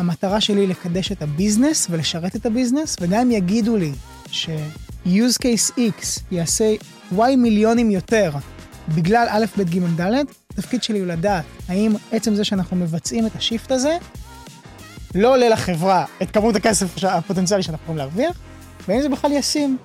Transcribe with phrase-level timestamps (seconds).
[0.00, 3.92] המטרה שלי היא לקדש את ה business ולשרת את ה business, וגם אם יגידו לי
[4.30, 6.74] ש-use case X יעשה
[7.12, 8.32] Y מיליונים יותר
[8.88, 13.36] בגלל א', ב', ג', ד', התפקיד שלי הוא לדעת האם עצם זה שאנחנו מבצעים את
[13.36, 13.96] ה shift הזה,
[15.14, 18.36] לא עולה לחברה את כמות הכסף הפוטנציאלי שאנחנו יכולים להרוויח,
[18.88, 19.76] והאם זה בכלל ישים.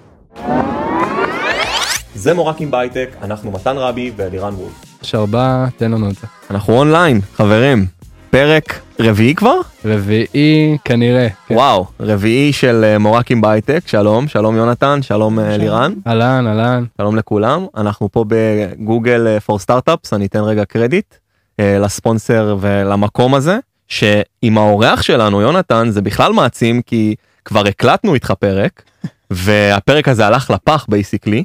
[2.15, 4.73] זה מורקים בהייטק, אנחנו מתן רבי ואלירן וולף.
[5.01, 6.27] שרבה, תן לנו את זה.
[6.49, 7.85] אנחנו אונליין, חברים.
[8.29, 9.59] פרק רביעי כבר?
[9.85, 11.27] רביעי כנראה.
[11.47, 11.55] כן.
[11.55, 16.85] וואו, רביעי של אה, מורקים בהייטק, שלום, שלום יונתן, שלום אה, לירן, אהלן, אהלן.
[16.97, 17.65] שלום לכולם.
[17.77, 21.15] אנחנו פה ב Google for Startups, אני אתן רגע קרדיט
[21.59, 28.33] אה, לספונסר ולמקום הזה, שעם האורח שלנו, יונתן, זה בכלל מעצים, כי כבר הקלטנו איתך
[28.39, 28.83] פרק,
[29.31, 31.43] והפרק הזה הלך לפח basically,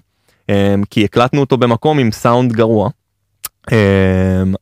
[0.91, 2.91] כי הקלטנו אותו במקום עם סאונד גרוע.
[3.73, 3.77] אמ,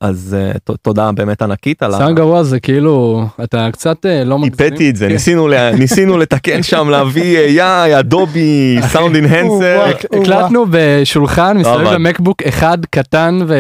[0.00, 2.12] אז אה, תודה באמת ענקית על ה...
[2.12, 4.66] גרוע זה כאילו, אתה קצת אה, לא מגזים.
[4.66, 5.12] איפאתי את זה כן.
[5.12, 5.48] ניסינו
[5.78, 9.84] ניסינו לתקן שם להביא איי אדובי סאונד אינהנסר.
[10.20, 11.92] הקלטנו בשולחן מסביב עבד.
[11.92, 13.54] למקבוק אחד קטן ו...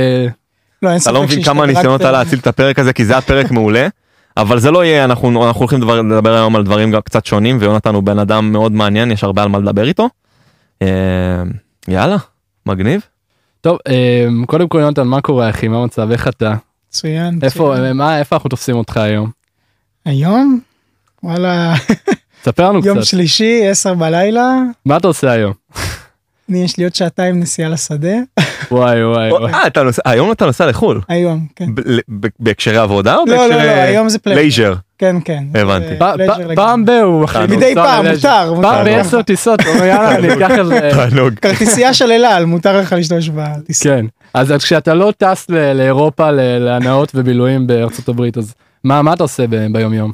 [0.82, 1.66] לא, אתה לא מבין כמה.
[1.66, 3.88] ניסיונות היה להציל את הפרק הזה כי זה היה פרק מעולה.
[4.36, 7.56] אבל זה לא יהיה אנחנו אנחנו הולכים לדבר, לדבר היום על דברים גם קצת שונים
[7.60, 10.08] ויונתן הוא בן אדם מאוד מעניין יש הרבה על מה לדבר איתו.
[10.82, 10.88] אמ,
[11.88, 12.16] יאללה
[12.66, 13.00] מגניב.
[13.60, 15.68] טוב, אה, קודם כל יונתן, מה קורה אחי?
[15.68, 16.10] מה המצב?
[16.10, 16.54] איך אתה?
[16.88, 17.38] מצוין.
[17.42, 17.84] איפה, מצוין.
[17.84, 19.30] אה, מה, איפה אנחנו תופסים אותך היום?
[20.04, 20.60] היום?
[21.22, 21.74] וואלה,
[22.42, 23.06] ספר לנו יום קצת.
[23.06, 25.52] שלישי, עשר בלילה, מה אתה עושה היום?
[26.50, 28.08] אני יש לי עוד שעתיים נסיעה לשדה.
[28.70, 29.52] וואי וואי וואי.
[29.52, 31.00] אה, אתה היום אתה נוסע לחו"ל.
[31.08, 31.66] היום, כן.
[32.38, 34.74] בהקשרי עבודה או לא, לא, בהקשרי לא, היום זה pleasure.
[34.98, 35.44] כן, כן.
[35.54, 35.98] הבנתי.
[36.54, 36.84] פעם
[37.24, 37.34] אחי.
[37.38, 37.56] תענוג.
[37.56, 38.06] מדי פעם.
[38.06, 38.54] מותר.
[38.62, 40.90] פעם בעשר טיסות, הוא יאללה אני אקח איזה...
[41.42, 43.84] כרטיסייה של אל על, מותר לך להשתמש בטיסה.
[43.84, 44.06] כן.
[44.34, 49.66] אז כשאתה לא טס לאירופה להנאות ובילויים בארצות הברית אז מה מה אתה עושה ב-
[49.72, 50.12] ביום יום?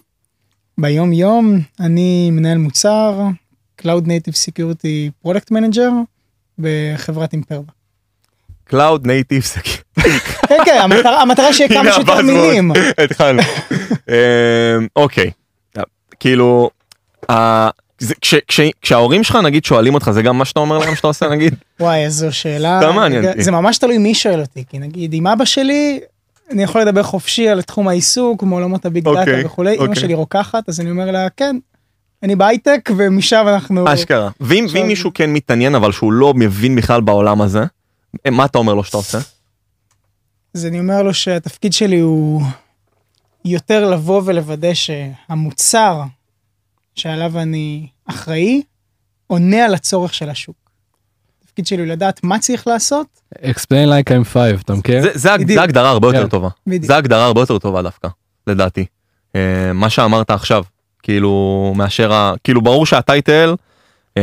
[0.78, 3.20] ביום יום אני מנהל מוצר,
[3.82, 5.90] Cloud Native Security Product Manager
[6.58, 7.72] בחברת אימפרבה.
[8.70, 10.00] Cloud Native Security.
[10.48, 10.78] כן, כן,
[11.20, 12.72] המטרה- שיהיה כמה שיותר מילים.
[13.04, 13.42] התחלנו.
[14.08, 14.14] אמ,
[14.96, 15.30] אוקיי.
[16.20, 16.70] כאילו,
[18.82, 22.04] כשההורים שלך נגיד שואלים אותך זה גם מה שאתה אומר להם שאתה עושה נגיד וואי,
[22.04, 22.80] איזו שאלה.
[22.82, 23.42] סתם מעניין אותי.
[23.42, 26.00] זה ממש תלוי מי שואל אותי, כי נגיד עם אבא שלי,
[26.50, 29.96] אני יכול לדבר חופשי על תחום העיסוק, מעולמות הביג אוקיי, דאטה וכולי, אמא אוקיי.
[29.96, 31.56] שלי רוקחת, אז אני אומר לה, כן,
[32.22, 33.84] אני בהייטק, ומשם אנחנו...
[33.94, 37.64] אשכרה ואם מישהו כן מתעניין אבל שהוא לא מבין בכלל בעולם הזה
[38.30, 39.18] מה אתה אומר לו שאתה עושה
[40.54, 42.42] אז אני אומר לו שהתפקיד שלי הוא
[43.44, 46.02] יותר לבוא ולוודא שהמוצר
[46.94, 48.62] שעליו אני אחראי,
[49.26, 50.56] עונה על הצורך של השוק.
[51.42, 55.02] התפקיד שלי הוא לדעת מה צריך לעשות, explain like I'm five אתה מכיר?
[55.14, 55.32] זה-
[55.62, 56.28] הגדרה הרבה יותר כן.
[56.28, 56.84] טובה בדיוק.
[56.84, 58.08] זה הגדרה הרבה יותר טובה דווקא
[58.46, 58.86] לדעתי
[59.36, 60.64] אה, מה שאמרת עכשיו
[61.02, 63.54] כאילו מאשר ה- כאילו ברור שהטייטל
[64.16, 64.22] אה,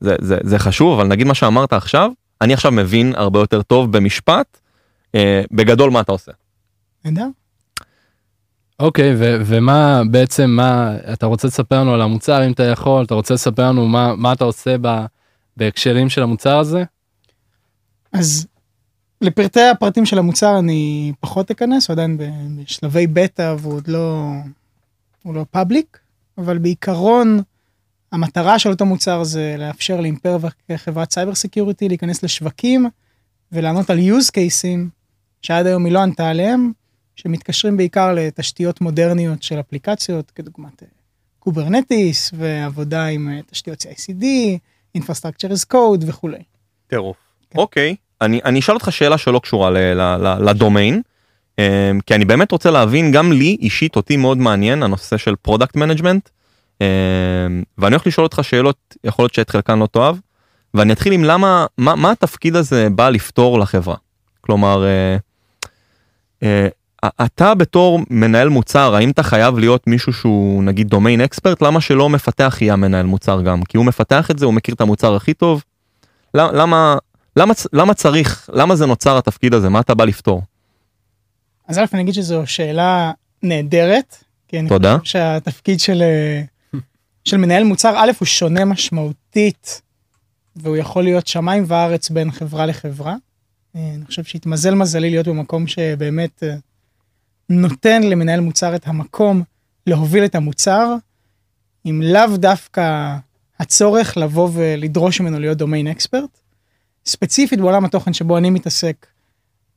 [0.00, 2.10] זה זה זה חשוב אבל נגיד מה שאמרת עכשיו
[2.40, 4.58] אני עכשיו מבין הרבה יותר טוב במשפט
[5.14, 6.32] אה, בגדול מה אתה עושה.
[7.04, 7.26] נהדר.
[8.80, 13.14] אוקיי ו- ומה בעצם מה אתה רוצה לספר לנו על המוצר אם אתה יכול אתה
[13.14, 15.04] רוצה לספר לנו מה מה אתה עושה ב-
[15.56, 16.84] בהקשרים של המוצר הזה?
[18.12, 18.46] אז
[19.20, 24.30] לפרטי הפרטים של המוצר אני פחות אכנס, הוא עדיין בשלבי בטא והוא עוד לא,
[25.22, 25.98] הוא לא public,
[26.38, 27.40] אבל בעיקרון
[28.12, 32.86] המטרה של אותו מוצר זה לאפשר לאימפרווה כחברת cyber security להיכנס לשווקים
[33.52, 34.88] ולענות על use cases
[35.42, 36.72] שעד היום היא לא ענתה עליהם,
[37.16, 40.88] שמתקשרים בעיקר לתשתיות מודרניות של אפליקציות כדוגמת אה,
[41.38, 44.24] קוברנטיס ועבודה עם אה, תשתיות CI/CD,
[44.98, 46.42] Infrastructure as Code וכולי.
[46.86, 47.16] טירוף.
[47.50, 47.58] כן.
[47.58, 51.02] אוקיי, אני, אני אשאל אותך שאלה שלא קשורה ל, ל, ל, לדומיין,
[51.58, 51.64] אמ,
[52.06, 56.28] כי אני באמת רוצה להבין, גם לי אישית אותי מאוד מעניין הנושא של product management,
[57.78, 60.16] ואני הולך לשאול אותך שאלות, יכול להיות שאת חלקן לא תאהב,
[60.74, 63.96] ואני אתחיל עם למה, מה, מה התפקיד הזה בא לפתור לחברה.
[64.40, 65.16] כלומר, אה,
[66.42, 66.68] אה,
[67.26, 71.62] אתה בתור מנהל מוצר, האם אתה חייב להיות מישהו שהוא נגיד domain expert?
[71.62, 73.62] למה שלא מפתח יהיה המנהל מוצר גם?
[73.62, 75.62] כי הוא מפתח את זה, הוא מכיר את המוצר הכי טוב.
[76.34, 76.96] למה,
[77.36, 79.68] למה, למה, צריך, למה זה נוצר התפקיד הזה?
[79.68, 80.42] מה אתה בא לפתור?
[81.68, 83.12] אז א' אני אגיד שזו שאלה
[83.42, 84.16] נהדרת.
[84.52, 84.96] אני תודה.
[85.04, 86.42] שהתפקיד של, אה,
[87.26, 89.82] של מנהל מוצר א' הוא שונה משמעותית
[90.56, 93.16] והוא יכול להיות שמיים וארץ בין חברה לחברה.
[93.76, 96.54] אה, אני חושב שהתמזל מזלי להיות במקום שבאמת אה,
[97.48, 99.42] נותן למנהל מוצר את המקום
[99.86, 100.94] להוביל את המוצר,
[101.84, 103.16] עם לאו דווקא
[103.58, 106.38] הצורך לבוא ולדרוש ממנו להיות דומיין אקספרט.
[107.06, 109.06] ספציפית בעולם התוכן שבו אני מתעסק,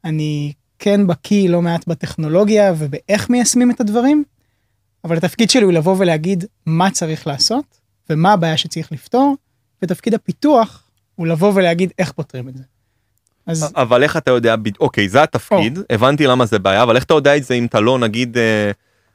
[0.03, 4.23] אני כן בקיא לא מעט בטכנולוגיה ובאיך מיישמים את הדברים,
[5.03, 7.79] אבל התפקיד שלי הוא לבוא ולהגיד מה צריך לעשות
[8.09, 9.35] ומה הבעיה שצריך לפתור,
[9.81, 10.83] ותפקיד הפיתוח
[11.15, 12.63] הוא לבוא ולהגיד איך פותרים את זה.
[13.45, 17.13] אז אבל איך אתה יודע, אוקיי, זה התפקיד, הבנתי למה זה בעיה, אבל איך אתה
[17.13, 18.71] יודע את זה אם אתה לא, נגיד, אה,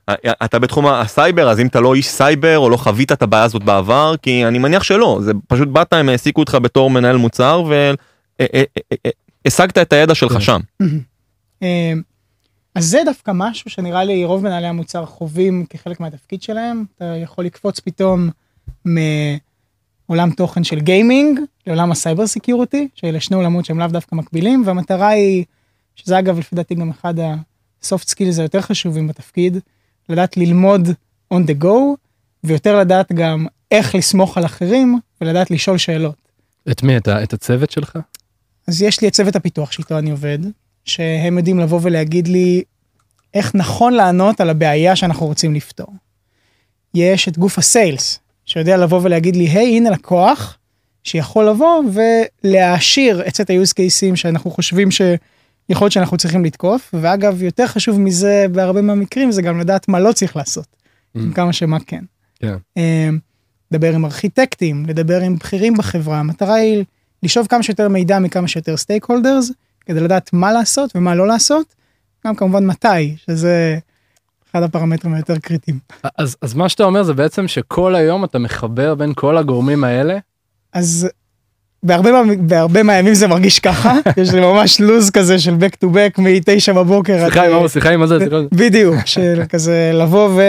[0.08, 3.44] אה, אתה בתחום הסייבר, אז אם אתה לא איש סייבר, או לא חווית את הבעיה
[3.44, 7.64] הזאת בעבר, כי אני מניח שלא, זה פשוט באת, הם העסיקו אותך בתור מנהל מוצר,
[9.46, 10.40] והשגת את הידע שלך.
[10.42, 10.60] שם.
[12.74, 16.84] אז זה דווקא משהו שנראה לי רוב מנהלי המוצר חווים כחלק מהתפקיד שלהם.
[16.96, 18.30] אתה יכול לקפוץ פתאום
[18.84, 24.62] מעולם תוכן של גיימינג לעולם ה cyber security, שאלה שני עולמות שהם לאו דווקא מקבילים,
[24.66, 25.44] והמטרה היא,
[25.94, 29.58] שזה אגב לפי דעתי גם אחד ה-soft skills היותר חשובים בתפקיד,
[30.08, 30.88] לדעת ללמוד
[31.34, 31.96] on the go,
[32.44, 36.28] ויותר לדעת גם איך לסמוך על אחרים ולדעת לשאול שאלות.
[36.70, 36.96] את מי?
[36.96, 37.98] את, את הצוות שלך?
[38.68, 40.38] אז יש לי את צוות הפיתוח שאיתו אני עובד,
[40.84, 42.62] שהם יודעים לבוא ולהגיד לי
[43.34, 45.94] איך נכון לענות על הבעיה שאנחנו רוצים לפתור.
[46.94, 50.58] יש את גוף הסיילס, שיודע לבוא ולהגיד לי, היי, הנה לקוח,
[51.04, 51.82] שיכול לבוא
[52.44, 58.00] ולהעשיר את סט ה-use cases שאנחנו חושבים שיכול להיות שאנחנו צריכים לתקוף, ואגב, יותר חשוב
[58.00, 60.66] מזה בהרבה מהמקרים, זה גם לדעת מה לא צריך לעשות,
[61.14, 62.04] עם כמה שמה כן.
[62.38, 62.56] כן.
[62.76, 63.08] אה,
[63.70, 66.84] לדבר עם ארכיטקטים, לדבר עם בכירים בחברה, המטרה היא
[67.22, 69.50] לשאוב כמה שיותר מידע מכמה שיותר סטייק הולדרס,
[69.86, 71.74] כדי לדעת מה לעשות ומה לא לעשות,
[72.26, 73.78] גם כמובן מתי, שזה
[74.50, 75.78] אחד הפרמטרים היותר קריטיים.
[76.18, 80.18] אז, אז מה שאתה אומר זה בעצם שכל היום אתה מחבר בין כל הגורמים האלה.
[80.72, 81.08] אז
[81.82, 86.20] בהרבה, בהרבה מהימים זה מרגיש ככה, יש לי ממש לוז כזה של back to back
[86.20, 87.24] מ-9 בבוקר.
[87.24, 88.48] שיחה עם עמוס, שיחה עם הזה, שיחה עם זה.
[88.64, 90.40] בדיוק, של כזה לבוא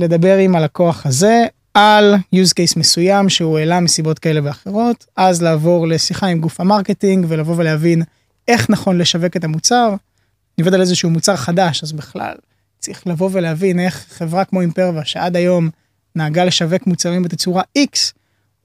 [0.00, 1.44] ולדבר עם הלקוח הזה
[1.74, 6.67] על use case מסוים שהוא העלה מסיבות כאלה ואחרות, אז לעבור לשיחה עם גוף ה
[6.67, 8.02] marketing ולבוא ולהבין
[8.48, 9.88] איך נכון לשווק את המוצר.
[9.88, 12.34] אני עובד על איזשהו מוצר חדש, אז בכלל
[12.78, 15.70] צריך לבוא ולהבין איך חברה כמו אימפרבה שעד היום
[16.16, 18.12] נהגה לשווק מוצרים בתצורה X,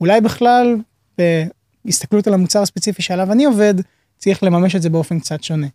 [0.01, 0.75] אולי בכלל
[1.85, 3.73] בהסתכלות על המוצר הספציפי שעליו אני עובד,
[4.17, 5.67] צריך לממש את זה באופן קצת שונה.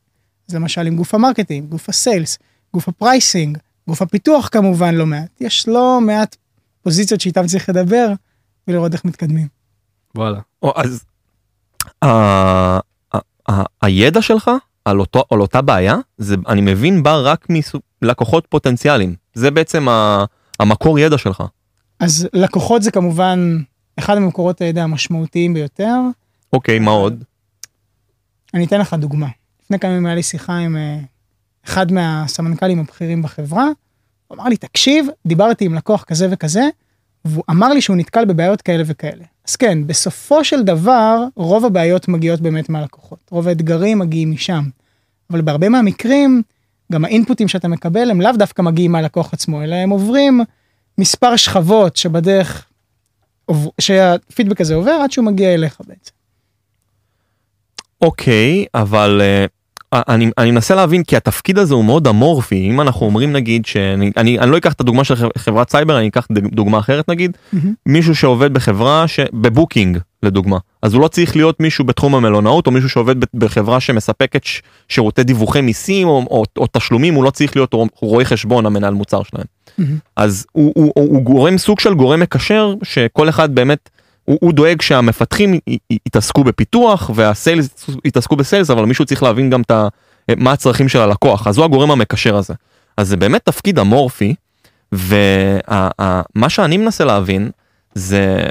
[0.49, 2.38] אז למשל עם גוף ה marketing, גוף ה sales,
[2.75, 3.58] גוף ה pricing,
[3.88, 5.31] גוף הפיתוח כמובן לא מעט.
[5.41, 6.37] יש לא מעט
[6.82, 8.12] פוזיציות שאיתם צריך לדבר
[8.69, 9.49] ולראות איך מתקדמים.
[10.14, 10.41] וואלה.
[10.62, 11.05] או, אז
[12.03, 12.81] ה- ה- ה-
[13.82, 14.50] הידע שלך
[14.84, 17.46] על, אותו, על אותה בעיה, זה, אני מבין, בא רק
[18.02, 19.14] מלקוחות פוטנציאליים.
[19.34, 20.25] זה בעצם ה-
[20.60, 21.43] המקור ידע שלך.
[22.00, 23.58] אז לקוחות זה כמובן
[23.98, 25.94] אחד ממקורות הידע המשמעותיים ביותר.
[26.52, 27.25] אוקיי, מה עוד?
[28.54, 29.26] אני אתן לך דוגמה.
[29.64, 30.98] לפני כמה ימים היה לי שיחה עם אה,
[31.66, 33.64] אחד מהסמנכ"לים הבכירים בחברה.
[34.28, 36.69] הוא אמר לי, תקשיב, דיברתי עם לקוח כזה וכזה,
[37.26, 39.25] והוא אמר לי שהוא נתקל בבעיות כאלה וכאלה.
[39.49, 43.19] אז כן, בסופו של דבר, רוב הבעיות מגיעות באמת מהלקוחות.
[43.31, 44.62] רוב האתגרים מגיעים משם.
[45.31, 46.43] אבל בהרבה מהמקרים,
[46.93, 50.40] גם ה inputים שאתה מקבל הם לאו דווקא מגיעים מהלקוח עצמו, אלא הם עוברים
[50.99, 52.67] מספר שכבות שבדרך,
[53.81, 56.12] שהפידבק הזה עובר עד שהוא מגיע אליך בעצם.
[58.00, 59.56] אוקיי, אבל uh,
[59.92, 62.68] אני, אני מנסה להבין כי התפקיד הזה הוא מאוד אמורפי.
[62.70, 66.08] אם אנחנו אומרים נגיד שאני אני, אני לא אקח את הדוגמה של חברת סייבר, אני
[66.08, 67.74] אקח דוגמה אחרת נגיד, מהמם.
[67.86, 69.20] מישהו שעובד בחברה ש...
[69.32, 70.58] בבוקינג לדוגמה.
[70.82, 74.62] אז הוא לא צריך להיות מישהו בתחום המלונאות או מישהו שעובד בחברה שמספקת ש...
[74.88, 78.94] שירותי דיווחי מיסים או, או, או תשלומים, הוא לא צריך להיות רו- רואה חשבון המנהל
[78.94, 79.44] מוצר שלהם.
[79.78, 79.96] מהמם.
[80.16, 83.90] אז הוא, הוא, הוא, הוא גורם סוג של גורם מקשר שכל אחד באמת
[84.26, 85.58] הוא, הוא דואג שהמפתחים
[85.90, 87.68] יתעסקו בפיתוח והסיילס
[88.04, 89.88] יתעסקו בסיילס אבל מישהו צריך להבין גם את ה,
[90.36, 92.54] מה הצרכים של הלקוח אז הוא הגורם המקשר הזה.
[92.96, 94.34] אז זה באמת תפקיד אמורפי
[94.92, 97.50] ומה שאני מנסה להבין
[97.94, 98.46] זה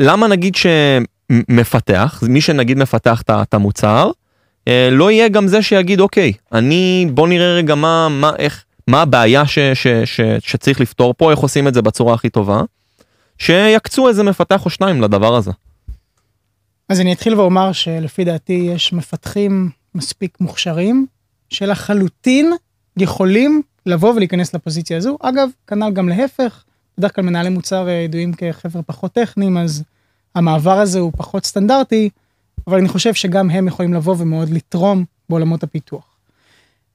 [0.00, 4.10] למה נגיד שמפתח מי שנגיד מפתח את המוצר
[4.68, 9.02] אה, לא יהיה גם זה שיגיד אוקיי אני בוא נראה רגע מה מה איך מה
[9.02, 12.62] הבעיה ש, ש, ש, שצריך לפתור פה איך עושים את זה בצורה הכי טובה.
[13.38, 15.50] שיקצו איזה מפתח או שניים לדבר הזה.
[16.88, 21.06] אז אני אתחיל ואומר שלפי דעתי יש מפתחים מספיק מוכשרים
[21.50, 22.52] שלחלוטין
[22.96, 25.16] יכולים לבוא ולהיכנס לפוזיציה הזו.
[25.22, 26.64] אגב, כנ"ל גם להפך,
[26.98, 29.82] בדרך כלל מנהלי מוצר אה, ידועים כחבר'ה פחות טכניים, אז
[30.34, 32.10] המעבר הזה הוא פחות סטנדרטי,
[32.66, 36.04] אבל אני חושב שגם הם יכולים לבוא ומאוד לתרום בעולמות הפיתוח.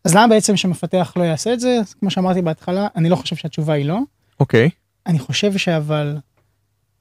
[0.06, 1.78] אז למה בעצם שמפתח לא יעשה את זה?
[1.82, 4.00] אז כמו שאמרתי בהתחלה, אני לא חושב שהתשובה היא לא.
[4.40, 4.70] אוקיי.
[5.08, 6.18] אני חושב שאבל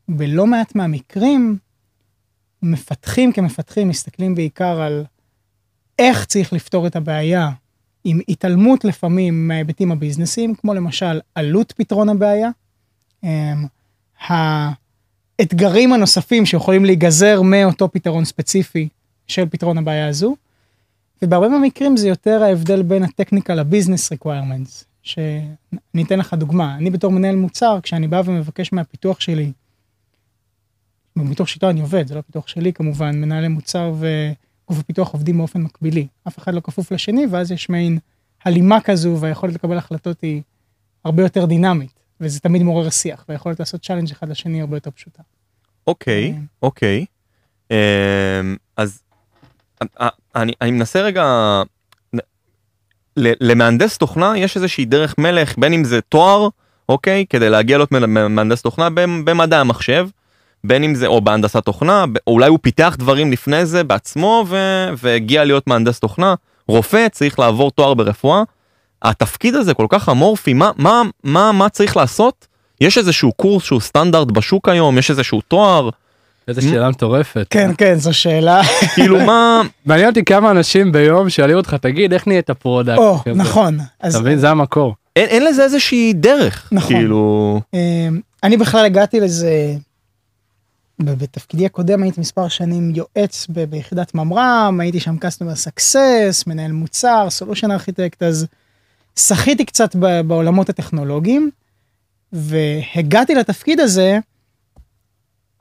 [0.09, 1.59] בלא מעט מהמקרים,
[2.62, 5.05] מפתחים כמפתחים מסתכלים בעיקר על
[5.99, 7.50] איך צריך לפתור את הבעיה,
[8.05, 12.50] עם התעלמות לפעמים מההיבטים הביזנסיים, כמו למשל עלות פתרון הבעיה,
[13.25, 13.67] אמ,
[14.29, 18.88] האתגרים הנוספים שיכולים להיגזר מאותו פתרון ספציפי
[19.27, 20.37] של פתרון הבעיה הזו,
[21.23, 27.12] ובהרבה מהמקרים זה יותר ההבדל בין הטכניקה לביזנס requirements, שאני אתן לך דוגמה, אני בתור
[27.12, 29.53] מנהל מוצר, כשאני בא ומבקש מהפיתוח שלי,
[31.25, 35.60] בפיתוח שיטה אני עובד, זה לא פיתוח שלי כמובן, מנהלי מוצר וגוף הפיתוח עובדים באופן
[35.60, 37.98] מקבילי, אף אחד לא כפוף לשני, ואז יש מעין
[38.44, 40.42] הלימה כזו, והיכולת לקבל החלטות היא
[41.04, 45.22] הרבה יותר דינמית, וזה תמיד מעורר שיח, והיכולת לעשות challenge אחד לשני הרבה יותר פשוטה.
[45.87, 46.42] אוקיי, כן.
[46.62, 47.04] אוקיי.
[47.70, 47.76] אמ,
[48.76, 49.02] אז
[50.00, 51.25] אה, אני אני מנסה רגע,
[53.16, 56.48] למהנדס תוכנה יש איזושהי דרך מלך, בין אם זה תואר,
[56.88, 60.08] אוקיי, כדי להגיע להיות מהנדס תוכנה במ- במדעי המחשב,
[60.65, 64.88] בין אם זה או בהנדסת תוכנה, או אולי הוא פיתח דברים לפני זה בעצמו ו-
[65.03, 66.35] והגיע להיות מהנדס תוכנה.
[66.69, 68.43] רופא צריך לעבור תואר ברפואה.
[69.03, 72.47] התפקיד הזה כל כך אמורפי, מה, מה, מה, מה צריך לעשות?
[72.81, 75.91] יש איזשהו קורס שהוא סטנדרט בשוק היום, יש איזשהו תואר,
[76.49, 77.47] איזה שאלה מטורפת.
[77.50, 78.61] כן, כן, זו שאלה.
[78.95, 82.99] כאילו מה, מעניין אותי כמה אנשים ביום שואלים אותך תגיד איך נהיית product.
[82.99, 83.19] או.
[83.35, 83.79] נכון.
[84.00, 84.95] אז אתה מבין זה המקור.
[85.17, 86.97] אין, אין לזה איזושהי דרך, נכון.
[86.97, 89.50] כאילו, אמ, אני בכלל הגעתי לזה,
[91.00, 97.28] בתפקידי הקודם הייתי מספר שנים יועץ ב- ביחידת ממר"ם, הייתי שם customer success, מנהל מוצר,
[97.38, 98.47] solution architect, אז
[99.19, 101.50] שחיתי קצת ב- בעולמות הטכנולוגיים,
[102.33, 104.19] והגעתי לתפקיד הזה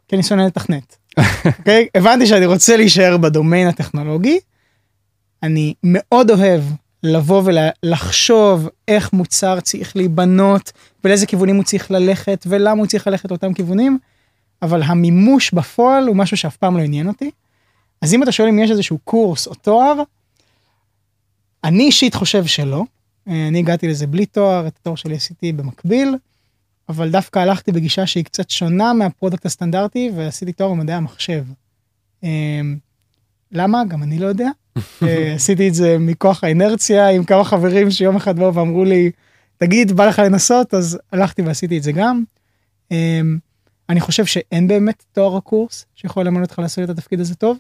[0.07, 0.97] כי אני שונא לתכנת.
[1.59, 1.87] אוקיי?
[1.95, 4.39] הבנתי שאני רוצה להישאר בדומיין הטכנולוגי.
[5.43, 6.61] אני מאוד אוהב
[7.03, 10.71] לבוא ולחשוב איך מוצר צריך להיבנות
[11.03, 13.97] ולאיזה כיוונים הוא צריך ללכת ולמה הוא צריך ללכת לאותם כיוונים,
[14.61, 17.31] אבל המימוש בפועל הוא משהו שאף פעם לא עניין אותי.
[18.01, 20.03] אז אם אתה שואל אם יש איזשהו קורס או תואר,
[21.63, 22.83] אני אישית חושב שלא.
[23.27, 26.15] אה, אני הגעתי לזה בלי תואר, את התואר שלי עשיתי במקביל,
[26.89, 31.43] אבל דווקא הלכתי בגישה שהיא קצת שונה מה product הסטנדרטי ועשיתי תואר במדעי המחשב.
[32.23, 32.61] אה,
[33.51, 33.85] למה?
[33.85, 34.49] גם אני לא יודע.
[35.03, 39.11] אה, עשיתי את זה מכוח האינרציה עם כמה חברים שיום אחד באו ואמרו לי,
[39.57, 40.73] תגיד, בא לך לנסות?
[40.73, 42.23] אז הלכתי ועשיתי את זה גם.
[43.89, 47.57] אני חושב שאין באמת תואר או קורס שיכול ללמד אותך לעשות את התפקיד הזה טוב.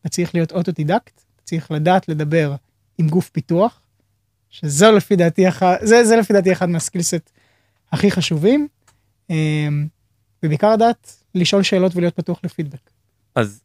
[0.00, 2.54] אתה צריך להיות אוטודידקט, אתה צריך לדעת לדבר
[2.98, 3.80] עם גוף פיתוח,
[4.50, 7.30] שזו לפי דעתי, אחד- זה, זה לפי דעתי אחד מה skillset
[7.92, 8.68] הכי חשובים,
[9.30, 9.68] אה,
[10.42, 12.90] ובעיקר לדעת לשאול שאלות ולהיות פתוח לפידבק.
[13.34, 13.60] אז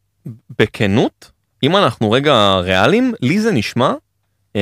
[0.58, 1.30] בכנות,
[1.62, 3.92] אם אנחנו רגע ריאליים, לי זה נשמע
[4.54, 4.60] אמ,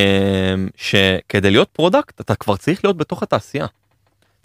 [0.76, 3.66] שכדי להיות product אתה כבר צריך להיות בתוך התעשייה.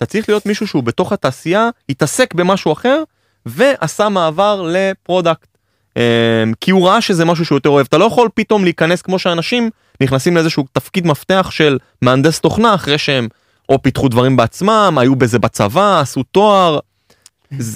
[0.02, 3.04] אתה צריך להיות מישהו שהוא בתוך התעשייה, התעסק במשהו אחר
[3.46, 5.48] ועשה מעבר ל product.
[5.98, 6.02] אמ,
[6.62, 7.86] כי הוא ראה שזה משהו שהוא יותר אוהב.
[7.90, 9.70] אתה לא יכול פתאום להיכנס כמו שאנשים
[10.02, 13.28] נכנסים לאיזשהו תפקיד מפתח של מהנדס תוכנה אחרי שהם
[13.70, 16.80] או פיתחו דברים בעצמם, היו בזה בצבא, עשו תואר.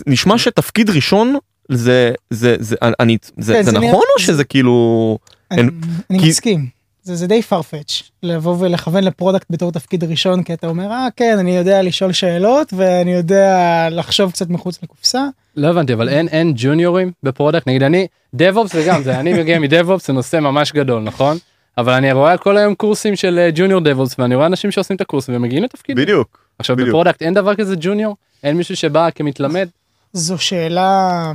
[0.07, 1.35] נשמע שתפקיד ראשון
[1.69, 5.17] זה זה זה אני זה, כן, זה, זה נכון או שזה כאילו
[5.51, 5.69] אני, אין-
[6.09, 6.74] אני כי- מסכים.
[7.05, 11.07] זה, זה די farfetch לבוא ולכוון ל product בתור תפקיד ראשון כי אתה אומר אה
[11.15, 15.25] כן אני יודע לשאול שאלות ואני יודע לחשוב קצת מחוץ לקופסה.
[15.55, 19.33] לא הבנתי אבל אין אין ג'וניורים ב product נגיד אני DevOps זה גם זה אני
[19.33, 21.37] מגיע מ DevOps זה נושא ממש גדול נכון
[21.77, 25.35] אבל אני רואה כל היום קורסים של ג'וניור DevOps ואני רואה אנשים שעושים את הקורסים
[25.35, 26.89] ומגיעים לתפקיד בדיוק עכשיו בדיוק.
[26.89, 29.67] ב product אין דבר כזה ג'וניור אין מישהו שבא כמתלמד
[30.13, 31.31] זו שאלה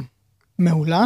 [0.59, 1.05] מעולה.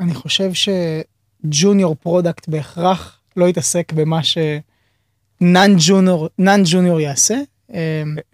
[0.00, 7.34] אני חושב שג'וניור product בהכרח לא יתעסק במה ש non ג'וניור non ג'וניור יעשה.
[7.72, 7.78] אמ,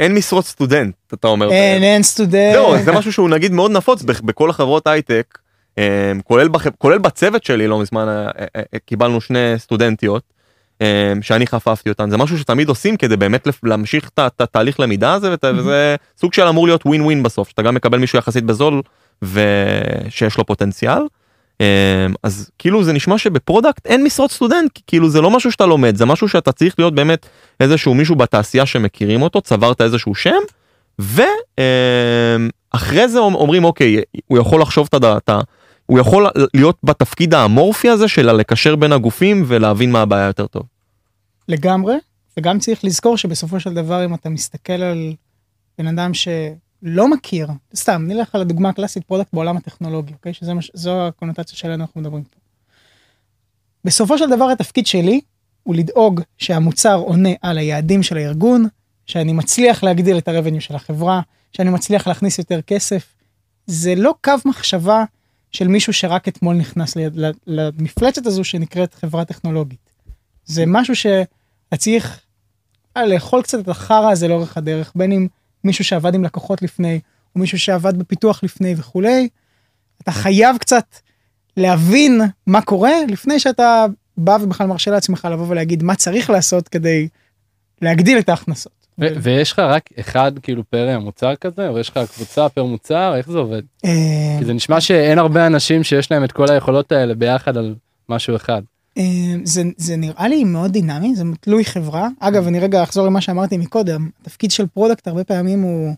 [0.00, 1.50] אין משרות סטודנט אתה אומר.
[1.50, 2.54] אין אין סטודנט.
[2.54, 5.38] לא, זה משהו שהוא נגיד מאוד נפוץ בכ- בכל החברות הייטק
[5.78, 5.82] אמ,
[6.24, 10.22] כולל בח- כולל בצוות שלי לא מזמן אה, אה, אה, קיבלנו שני סטודנטיות
[10.80, 10.86] אמ,
[11.22, 15.44] שאני חפפתי אותן זה משהו שתמיד עושים כדי באמת להמשיך את התהליך למידה הזה ואת-
[15.56, 18.82] וזה סוג של אמור להיות ווין ווין בסוף שאתה גם מקבל מישהו יחסית בזול
[19.22, 21.02] ושיש לו פוטנציאל.
[21.60, 21.64] אמ,
[22.22, 25.96] אז כאילו זה נשמע שב product אין משרות סטודנט כאילו זה לא משהו שאתה לומד
[25.96, 27.26] זה משהו שאתה צריך להיות באמת
[27.60, 30.30] איזשהו מישהו בתעשייה שמכירים אותו צברת איזשהו שם
[30.98, 31.18] ואחרי
[33.08, 35.40] זה אומ- אומרים אוקיי הוא יכול לחשוב את הדעתה
[35.86, 40.62] הוא יכול להיות בתפקיד האמורפי הזה של לקשר בין הגופים ולהבין מה הבעיה יותר טוב.
[41.48, 41.94] לגמרי,
[42.38, 45.12] וגם צריך לזכור שבסופו של דבר אם אתה מסתכל על
[45.78, 46.14] בן אדם
[46.84, 50.34] שלא מכיר, סתם נלך על הדוגמה הקלאסית product בעולם הטכנולוגי, אוקיי?
[50.34, 52.36] שזה מה, ש- זו הקונוטציה שלנו אנחנו מדברים פה.
[53.84, 55.20] בסופו של דבר התפקיד שלי
[55.62, 58.66] הוא לדאוג שהמוצר עונה על היעדים של הארגון,
[59.06, 61.20] שאני מצליח להגדיל את הרבניו של החברה,
[61.52, 63.14] שאני מצליח להכניס יותר כסף.
[63.66, 65.04] זה לא קו מחשבה
[65.50, 69.90] של מישהו שרק אתמול נכנס ל- למפלצת הזו שנקראת חברה טכנולוגית.
[70.44, 72.20] זה משהו שאתה צריך
[72.96, 75.26] אה, לאכול קצת את החרא הזה לאורך הדרך, בין אם
[75.64, 77.00] מישהו שעבד עם לקוחות לפני,
[77.34, 79.28] או מישהו שעבד בפיתוח לפני וכולי.
[80.02, 80.84] אתה חייב קצת
[81.56, 83.86] להבין מה קורה לפני שאתה
[84.16, 87.08] בא ובכלל מרשה לעצמך לבוא ולהגיד מה צריך לעשות כדי
[87.82, 88.80] להגדיל את ההכנסות.
[89.00, 93.16] ו- ויש לך רק אחד כאילו per מוצר כזה או יש לך קבוצה per מוצר
[93.16, 96.92] איך זה עובד אה, כי זה נשמע שאין הרבה אנשים שיש להם את כל היכולות
[96.92, 97.74] האלה ביחד על
[98.08, 98.62] משהו אחד.
[99.00, 102.08] אה, זה, זה נראה לי מאוד דינמי, זה תלוי חברה.
[102.20, 105.94] אגב, אני רגע אחזור למה שאמרתי מקודם, התפקיד של product הרבה פעמים הוא,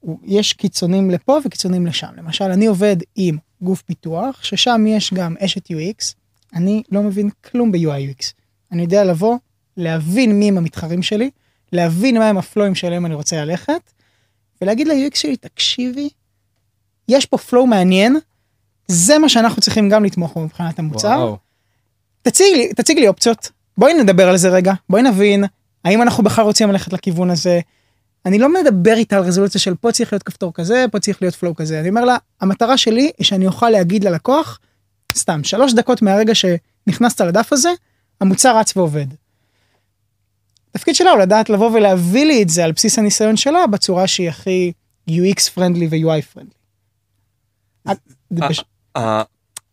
[0.00, 2.08] הוא יש קיצונים לפה וקיצונים לשם.
[2.16, 6.14] למשל, אני עובד עם גוף פיתוח, ששם יש גם אשת UX,
[6.54, 8.32] אני לא מבין כלום ב-UI UX.
[8.72, 9.36] אני יודע לבוא,
[9.76, 11.30] להבין מי הם המתחרים שלי,
[11.72, 13.92] להבין מהם הפלואים שלהם אני רוצה ללכת,
[14.60, 16.08] ולהגיד ל-UX שלי, תקשיבי,
[17.08, 18.16] יש פה פלואו מעניין,
[18.88, 21.08] זה מה שאנחנו צריכים גם לתמוך בו מבחינת המוצר.
[21.08, 21.43] וואו.
[22.24, 25.44] תציג לי, תציג לי אופציות, בואי נדבר על זה רגע, בואי נבין
[25.84, 27.60] האם אנחנו בכלל רוצים ללכת לכיוון הזה.
[28.26, 31.34] אני לא מדבר איתה על רזולוציה של פה צריך להיות כפתור כזה, פה צריך להיות
[31.34, 34.60] flow כזה, אני אומר לה, המטרה שלי היא שאני אוכל להגיד ללקוח,
[35.14, 37.68] סתם, שלוש דקות מהרגע שנכנסת לדף הזה,
[38.20, 39.06] המוצר רץ ועובד.
[40.74, 44.28] התפקיד שלה הוא לדעת לבוא ולהביא לי את זה על בסיס הניסיון שלה בצורה שהיא
[44.28, 44.72] הכי
[45.10, 46.54] UX friendly ו-UI friendly.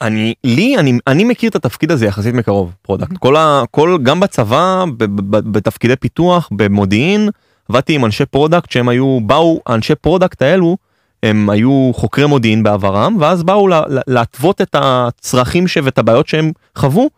[0.02, 3.64] אני לי אני אני מכיר את התפקיד הזה יחסית מקרוב product כל ה...
[3.72, 4.86] כל גם בצבא
[5.28, 7.30] בתפקידי פיתוח במודיעין
[7.70, 10.78] עבדתי עם אנשי product שהם היו באו אנשי product האלו
[11.24, 16.52] הם היו חוקרי מודיעין בעברם ואז באו לה- לה- להתוות את הצרכים ואת הבעיות שהם
[16.78, 17.10] חוו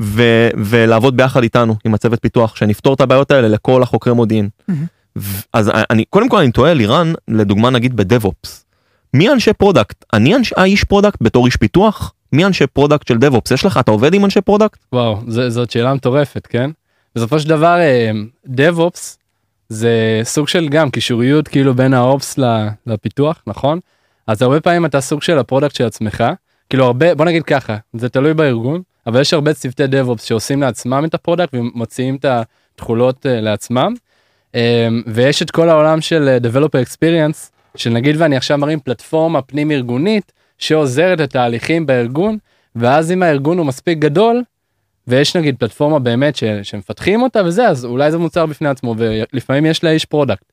[0.00, 4.48] ו- ולעבוד ביחד איתנו עם הצוות פיתוח שנפתור את הבעיות האלה לכל החוקרי מודיעין.
[5.52, 8.65] אז אני קודם כל אני תוהה לירן לדוגמה נגיד ב DevOps.
[9.16, 10.04] מי אנשי product?
[10.12, 12.12] אני אנש, איש product בתור איש פיתוח?
[12.32, 13.50] מי אנשי product של DevOps?
[13.50, 14.78] יש לך, אתה עובד עם אנשי product?
[14.92, 16.70] וואו זה, זאת שאלה מטורפת כן.
[17.14, 17.78] בסופו של דבר
[18.46, 19.16] DevOps
[19.68, 22.38] זה סוג של גם קישוריות כאילו בין ה Ops
[22.86, 23.78] לפיתוח נכון
[24.26, 26.24] אז הרבה פעמים אתה סוג של ה product של עצמך
[26.70, 31.04] כאילו הרבה בוא נגיד ככה זה תלוי בארגון אבל יש הרבה צוותי DevOps שעושים לעצמם
[31.04, 33.94] את ה product ומוציאים את התכולות אה, לעצמם
[34.54, 39.42] אה, ויש את כל העולם של אה, Developer Experience של נגיד ואני עכשיו מרים פלטפורמה
[39.42, 42.38] פנים ארגונית שעוזרת לתהליכים בארגון
[42.76, 44.42] ואז אם הארגון הוא מספיק גדול
[45.06, 49.66] ויש נגיד פלטפורמה באמת ש, שמפתחים אותה וזה אז אולי זה מוצר בפני עצמו ולפעמים
[49.66, 50.44] יש לאיש product.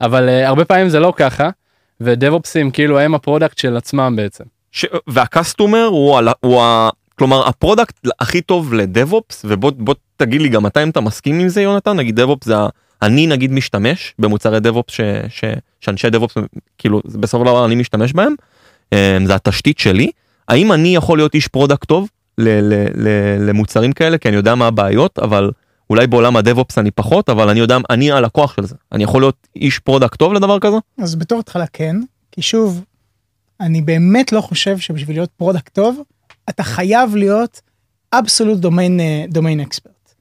[0.00, 1.50] אבל uh, הרבה פעמים זה לא ככה
[2.00, 4.44] ודאב-אופסים כאילו הם ה product של עצמם בעצם.
[4.72, 4.86] ש...
[5.06, 6.28] וה customer הוא, על...
[6.40, 6.88] הוא ה...
[7.18, 11.00] כלומר ה product הכי טוב ל DevOps ובוא בוא תגיד לי גם מתי אם אתה
[11.00, 12.68] מסכים עם זה יונתן נגיד DevOps זה ה...
[13.04, 15.00] אני נגיד משתמש במוצרי DevOps ש...
[15.28, 15.44] ש...
[15.80, 16.34] שאנשי DevOps
[16.78, 18.34] כאילו בסופו של דבר אני משתמש בהם
[18.92, 20.10] אה, זה התשתית שלי.
[20.48, 22.48] האם אני יכול להיות איש product טוב ל...
[22.48, 22.86] ל...
[22.94, 23.08] ל...
[23.48, 24.18] למוצרים כאלה?
[24.18, 25.50] כי אני יודע מה הבעיות אבל
[25.90, 28.74] אולי בעולם ה DevOps אני פחות אבל אני יודע אני הלקוח של זה.
[28.92, 30.76] אני יכול להיות איש product טוב לדבר כזה?
[30.98, 31.96] אז בתור התחלה כן,
[32.32, 32.84] כי שוב,
[33.60, 36.02] אני באמת לא חושב שבשביל להיות product טוב,
[36.48, 37.60] אתה חייב להיות
[38.12, 40.14] absolute domain domain expert.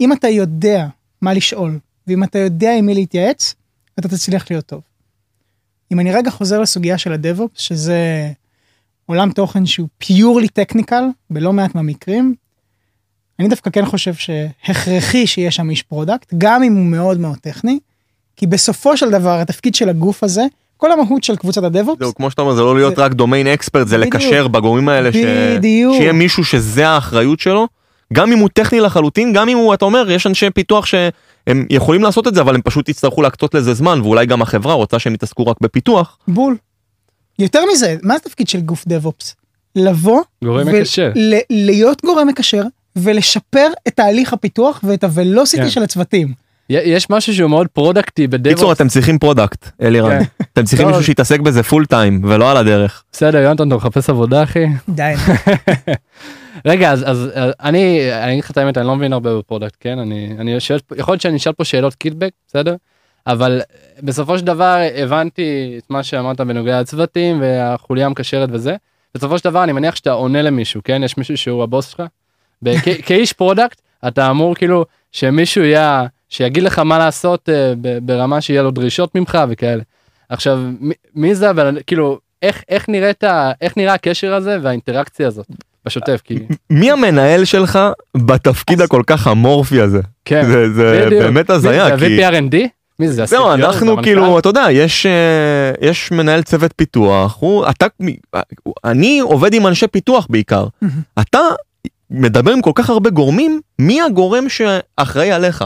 [0.00, 0.86] אם אתה יודע
[1.22, 3.54] מה לשאול, ואם אתה יודע עם מי להתייעץ,
[3.98, 4.80] אתה תצליח להיות טוב.
[5.92, 8.28] אם אני רגע חוזר לסוגיה של ה DevOps, שזה
[9.06, 12.34] עולם תוכן שהוא purely technical, בלא מעט מהמקרים,
[13.38, 17.78] אני דווקא כן חושב שהכרחי שיש שם איש product, גם אם הוא מאוד מאוד טכני,
[18.36, 20.42] כי בסופו של דבר התפקיד של הגוף הזה,
[20.76, 23.12] כל המהות של קבוצת ה DevOps, זהו, כמו שאתה אומר זה לא להיות זה- רק
[23.12, 24.14] domain expert זה בדיוק.
[24.14, 25.16] לקשר בגורמים האלה ש...
[25.56, 25.94] בדיוק.
[25.96, 27.68] שיהיה מישהו שזה האחריות שלו
[28.12, 32.02] גם אם הוא טכני לחלוטין גם אם הוא אתה אומר יש אנשי פיתוח שהם יכולים
[32.02, 35.14] לעשות את זה אבל הם פשוט יצטרכו להקצות לזה זמן ואולי גם החברה רוצה שהם
[35.14, 36.56] יתעסקו רק בפיתוח בול.
[37.38, 39.36] יותר מזה, מה התפקיד של גוף DevOps?
[39.76, 41.10] לבוא, גורם מקשר.
[41.14, 42.62] ל- להיות גורם מקשר
[42.96, 45.70] ולשפר את תהליך הפיתוח ואת ה velocity כן.
[45.70, 46.32] של הצוותים.
[46.70, 48.76] יש משהו שהוא מאוד פרודקטי קיצור ב DevOps.
[48.76, 50.24] אתם צריכים product אלירן כן.
[50.52, 50.86] אתם צריכים.
[50.86, 54.64] מישהו שיתעסק בזה full time ולא על הדרך בסדר יונתן אתה מחפש עבודה אחי.
[54.88, 55.14] די.
[56.64, 59.43] רגע אז אז אה, אני אני אגיד לך את האמת אני לא מבין הרבה ב
[59.43, 59.98] product כן?
[59.98, 62.74] אני אני שואל יכול להיות שאני אשאל פה שאלות קיטבג בסדר?
[63.26, 63.60] אבל
[64.02, 68.76] בסופו של דבר הבנתי את מה שאמרת בנוגע לצוותים והחוליה המקשרת וזה.
[69.14, 71.02] בסופו של דבר אני מניח שאתה עונה למישהו כן?
[71.04, 72.02] יש מישהו שהוא הבוס שלך.
[73.06, 78.70] כאיש product אתה אמור כאילו שמישהו יהיה שיגיד לך מה לעשות אה, ברמה שיהיה לו
[78.70, 79.82] דרישות ממך וכאלה.
[80.28, 80.58] עכשיו
[81.14, 81.50] מי- זה?
[81.50, 83.24] אבל כאילו איך איך נראית
[83.60, 85.46] איך נראה הקשר הזה והאינטראקציה הזאת
[85.88, 86.38] בשוטף כי
[86.70, 87.78] מי המנהל שלך
[88.16, 91.06] בתפקיד הכל כך אמורפי הזה כן זה זה.
[91.10, 92.56] באמת הזיה כי R&D?
[92.98, 93.26] מי זה?
[93.26, 94.02] זהו אנחנו המנכ"ל?
[94.02, 97.86] כאילו אתה יודע יש אה, יש מנהל צוות פיתוח הוא אתה
[98.84, 100.66] אני עובד עם אנשי פיתוח בעיקר
[101.20, 101.38] אתה
[102.10, 105.64] מדבר עם כל כך הרבה גורמים מי הגורם שאחראי עליך.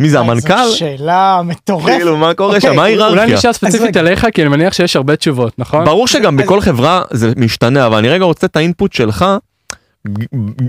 [0.00, 0.64] מי זה המנכ"ל?
[0.68, 1.86] זו שאלה מטורפת.
[1.86, 3.36] כאילו מה קורה אוקיי, שם מה אולי ההיררכיה?
[3.36, 3.96] נשאל ספציפית.
[3.96, 5.84] עליך כי אני מניח שיש הרבה תשובות נכון?
[5.84, 9.24] ברור שגם בכל חברה זה משתנה אבל אני רגע רוצה את האינפוט שלך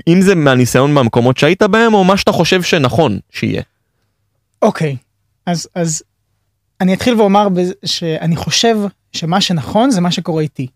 [0.08, 3.62] אם זה מהניסיון במקומות שהיית בהם או מה שאתה חושב שנכון שיהיה.
[4.62, 4.98] אוקיי,
[5.46, 6.04] אז, אז
[6.82, 7.48] אני אתחיל ואומר
[7.86, 8.78] שאני חושב
[9.14, 10.68] שמה שנכון זה מה שקורה איתי.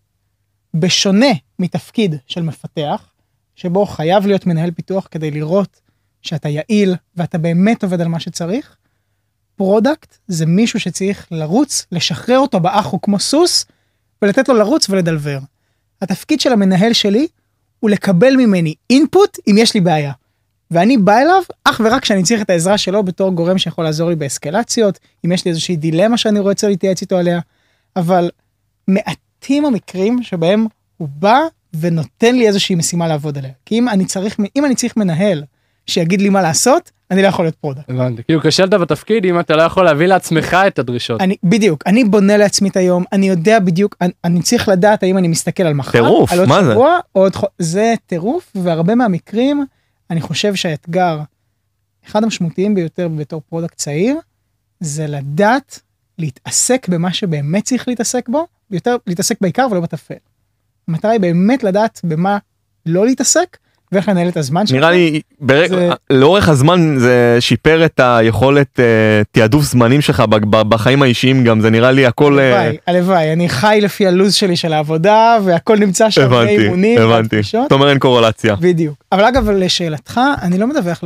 [0.74, 3.02] בשונה מתפקיד של מפתח,
[3.56, 5.80] שבו חייב להיות מנהל פיתוח כדי לראות
[6.26, 8.76] שאתה יעיל ואתה באמת עובד על מה שצריך,
[9.56, 13.64] product זה מישהו שצריך לרוץ, לשחרר אותו באחו כמו סוס,
[14.22, 15.38] ולתת לו לרוץ ולדלבר.
[16.02, 17.26] התפקיד של המנהל שלי
[17.80, 20.12] הוא לקבל ממני input אם יש לי בעיה.
[20.70, 24.16] ואני בא אליו אך ורק כשאני צריך את העזרה שלו בתור גורם שיכול לעזור לי
[24.16, 27.40] באסקלציות, אם יש לי איזושהי דילמה שאני רוצה להתייעץ איתו עליה,
[27.96, 28.30] אבל
[28.88, 31.38] מעטים המקרים שבהם הוא בא
[31.80, 33.52] ונותן לי איזושהי משימה לעבוד עליה.
[33.66, 35.44] כי אם אני צריך, אם אני צריך מנהל
[35.86, 37.90] שיגיד לי מה לעשות, אני לא יכול להיות product.
[37.90, 38.22] הבנתי.
[38.22, 41.20] כאילו כשלת בתפקיד אם אתה לא יכול להביא לעצמך את הדרישות.
[41.20, 45.18] אני בדיוק אני בונה לעצמי את היום אני יודע בדיוק אני, אני צריך לדעת האם
[45.18, 46.72] אני מסתכל על מחר טירוף, על עוד מה זה?
[46.72, 47.32] שבוע או עוד.
[47.58, 49.64] זה טירוף והרבה מהמקרים
[50.10, 51.20] אני חושב שהאתגר
[52.06, 54.16] אחד המשמעותיים ביותר בתור product צעיר
[54.80, 55.80] זה לדעת
[56.18, 60.14] להתעסק במה שבאמת צריך להתעסק בו יותר להתעסק בעיקר ולא בטפל.
[60.88, 62.38] המטרה היא באמת לדעת במה
[62.86, 63.56] לא להתעסק
[63.92, 68.84] ואיך לנהל את הזמן נראה לי ברק- זה- לאורך הזמן זה שיפר את היכולת אה,
[69.32, 73.32] תעדוף זמנים שלך ב- ב- בחיים האישיים גם זה נראה לי הכל אה, הלוואי, הלוואי,
[73.32, 77.66] אני חי לפי הלו"ז שלי של העבודה והכל נמצא שם, הבנתי באימונים, הבנתי והפגישות.
[77.66, 78.94] אתה אומר אין קורלציה בדיוק.
[79.12, 81.00] אבל אגב, לשאלתך, אני לא מדווח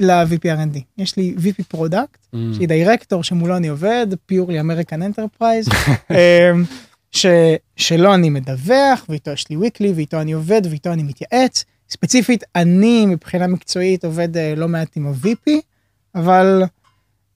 [0.00, 0.78] ל- VP R&D.
[0.98, 2.36] יש לי VP product, Mm.
[2.54, 5.68] שהיא דירקטור שמולו אני עובד, purely American enterprise,
[7.76, 11.64] שלו אני מדווח, ואיתו יש לי weekly, ואיתו אני עובד, ואיתו אני מתייעץ.
[11.90, 15.50] ספציפית, אני מבחינה מקצועית עובד אה, לא מעט עם ה-VP,
[16.14, 16.62] אבל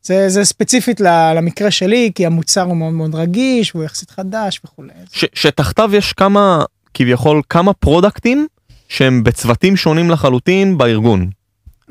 [0.03, 4.93] זה, זה ספציפית למקרה שלי, כי המוצר הוא מאוד מאוד רגיש, והוא יחסית חדש וכולי.
[5.13, 8.47] ש- שתחתיו יש כמה כביכול כמה פרודקטים
[8.89, 11.31] שהם בצוותים שונים לחלוטין בארגון.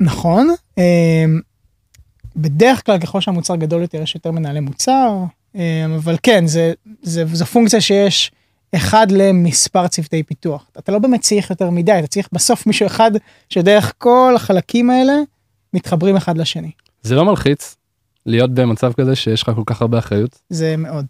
[0.00, 0.54] נכון.
[0.78, 1.40] אמ,
[2.36, 5.10] בדרך כלל ככל שהמוצר גדול יותר יש יותר מנהלי מוצר,
[5.54, 5.60] אמ,
[5.96, 6.72] אבל כן, זה,
[7.02, 8.30] זה, זו פונקציה שיש
[8.76, 10.66] אחד למספר צוותי פיתוח.
[10.78, 13.10] אתה לא באמת צריך יותר מדי, אתה צריך בסוף מישהו אחד
[13.48, 15.12] שדרך כל החלקים האלה
[15.74, 16.70] מתחברים אחד לשני.
[17.02, 17.76] זה לא מלחיץ
[18.26, 21.06] להיות במצב כזה שיש לך כל כך הרבה אחריות זה מאוד.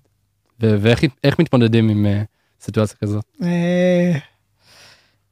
[0.63, 2.23] ו- ואיך איך מתמודדים עם אה,
[2.61, 3.25] סיטואציה כזאת.
[3.43, 4.19] אה,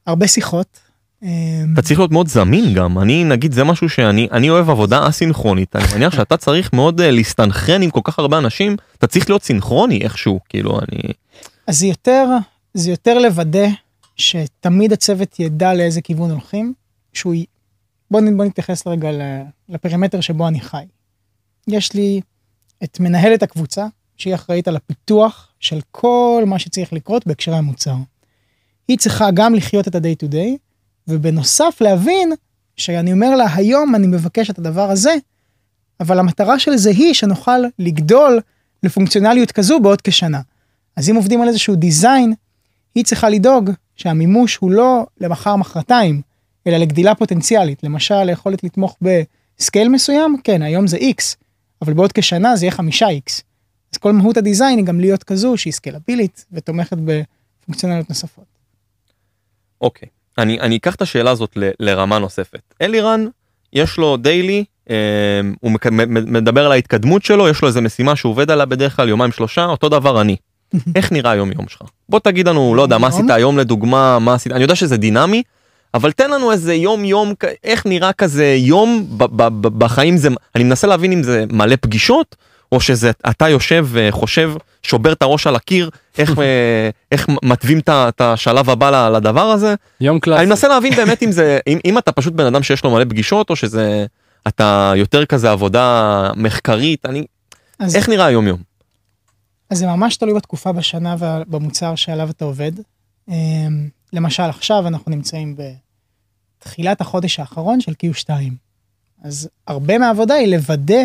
[0.06, 0.80] הרבה שיחות.
[1.22, 1.28] אמ,
[1.72, 5.76] אתה צריך להיות מאוד זמין גם אני נגיד זה משהו שאני אני אוהב עבודה אסינכרונית
[5.76, 9.42] אני מניח שאתה צריך מאוד אה, להסתנכרן עם כל כך הרבה אנשים אתה צריך להיות
[9.42, 11.12] סינכרוני איכשהו כאילו אני
[11.70, 12.26] אז זה יותר,
[12.74, 13.66] זה יותר לוודא
[14.16, 16.74] שתמיד הצוות ידע לאיזה כיוון הולכים,
[17.12, 17.34] שהוא,
[18.10, 19.08] בוא, בוא נתייחס רגע
[19.68, 20.84] לפרימטר שבו אני חי.
[21.68, 22.20] יש לי
[22.84, 27.94] את מנהלת הקבוצה, שהיא אחראית על הפיתוח של כל מה שצריך לקרות בהקשרי המוצר.
[28.88, 30.56] היא צריכה גם לחיות את ה-day to day,
[31.08, 32.32] ובנוסף להבין
[32.76, 35.14] שאני אומר לה, היום אני מבקש את הדבר הזה,
[36.00, 38.40] אבל המטרה של זה היא שנוכל לגדול
[38.82, 40.40] לפונקציונליות כזו בעוד כשנה.
[41.00, 42.34] אז אם עובדים על איזשהו דיזיין,
[42.94, 46.22] היא צריכה לדאוג שהמימוש הוא לא למחר מחרתיים,
[46.66, 47.82] אלא לגדילה פוטנציאלית.
[47.84, 51.22] למשל, היכולת לתמוך בסקייל מסוים, כן, היום זה X,
[51.82, 53.42] אבל בעוד כשנה זה יהיה 5X.
[53.92, 58.44] אז כל מהות הדיזיין היא גם להיות כזו שהיא סקלבילית ותומכת בפונקציונליות נוספות.
[59.80, 60.08] אוקיי
[60.38, 63.26] אני אני אקח את השאלה הזאת ל- לרמה נוספת אלירן
[63.72, 64.96] יש לו דיילי אה,
[65.60, 65.72] הוא
[66.26, 69.64] מדבר על ההתקדמות שלו יש לו איזה משימה שהוא עובד עליה בדרך כלל יומיים שלושה
[69.64, 70.36] אותו דבר אני.
[70.96, 73.14] איך נראה היום יום שלך בוא תגיד לנו לא יודע מה יום?
[73.14, 75.42] עשית היום לדוגמה מה עשית אני יודע שזה דינמי
[75.94, 77.32] אבל תן לנו איזה יום יום
[77.64, 79.06] איך נראה כזה יום
[79.62, 82.36] בחיים זה אני מנסה להבין אם זה מלא פגישות
[82.72, 84.52] או שזה אתה יושב וחושב
[84.82, 90.14] שובר את הראש על הקיר איך אה, איך מתווים את השלב הבא לדבר הזה יום
[90.14, 90.46] אני קלאסי.
[90.46, 93.50] מנסה להבין באמת אם זה אם, אם אתה פשוט בן אדם שיש לו מלא פגישות
[93.50, 94.06] או שזה
[94.48, 97.24] אתה יותר כזה עבודה מחקרית אני
[97.78, 98.69] אז, איך נראה היום יום.
[99.70, 102.72] אז זה ממש תלוי בתקופה בשנה ובמוצר שעליו אתה עובד.
[103.28, 105.56] אמ, למשל, עכשיו אנחנו נמצאים
[106.58, 108.30] בתחילת החודש האחרון של Q2.
[109.22, 111.02] אז הרבה מהעבודה היא לוודא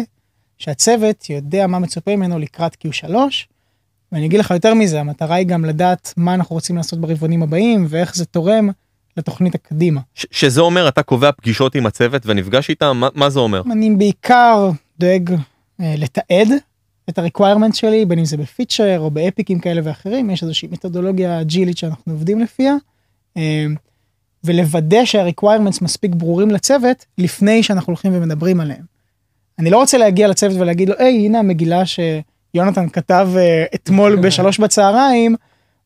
[0.58, 3.13] שהצוות יודע מה מצופה ממנו לקראת Q3.
[4.12, 7.86] ואני אגיד לך יותר מזה, המטרה היא גם לדעת מה אנחנו רוצים לעשות ברבעונים הבאים
[7.89, 8.69] ואיך זה תורם
[9.17, 10.01] לתוכנית הקדימה.
[10.15, 13.62] ש- שזה אומר אתה קובע פגישות עם הצוות ונפגש איתם מה, מה זה אומר.
[13.71, 15.30] אני בעיקר דואג
[15.82, 16.47] אה, לתעד
[17.09, 21.77] את ה-requirements שלי, בין אם זה בפיצ'ר או באפיקים כאלה ואחרים, יש איזושהי מתודולוגיה אג'ילית
[21.77, 22.75] שאנחנו עובדים לפיה,
[23.37, 23.65] אה,
[24.43, 28.83] ולוודא שה-requirements מספיק ברורים לצוות לפני שאנחנו הולכים ומדברים עליהם.
[29.59, 34.59] אני לא רוצה להגיע לצוות ולהגיד לו, היי, הנה המגילה שיונתן כתב אה, אתמול בשלוש
[34.59, 35.35] בצהריים,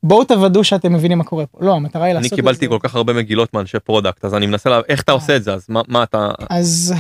[0.03, 1.58] בואו תוודאו שאתם מבינים מה קורה פה.
[1.62, 2.69] לא, המטרה היא לעשות אני את קיבלתי זה.
[2.69, 4.82] כל כך הרבה מגילות מאנשי product אז אני מנסה לה...
[4.89, 6.93] איך אתה עושה את זה אז מה, מה אתה אז,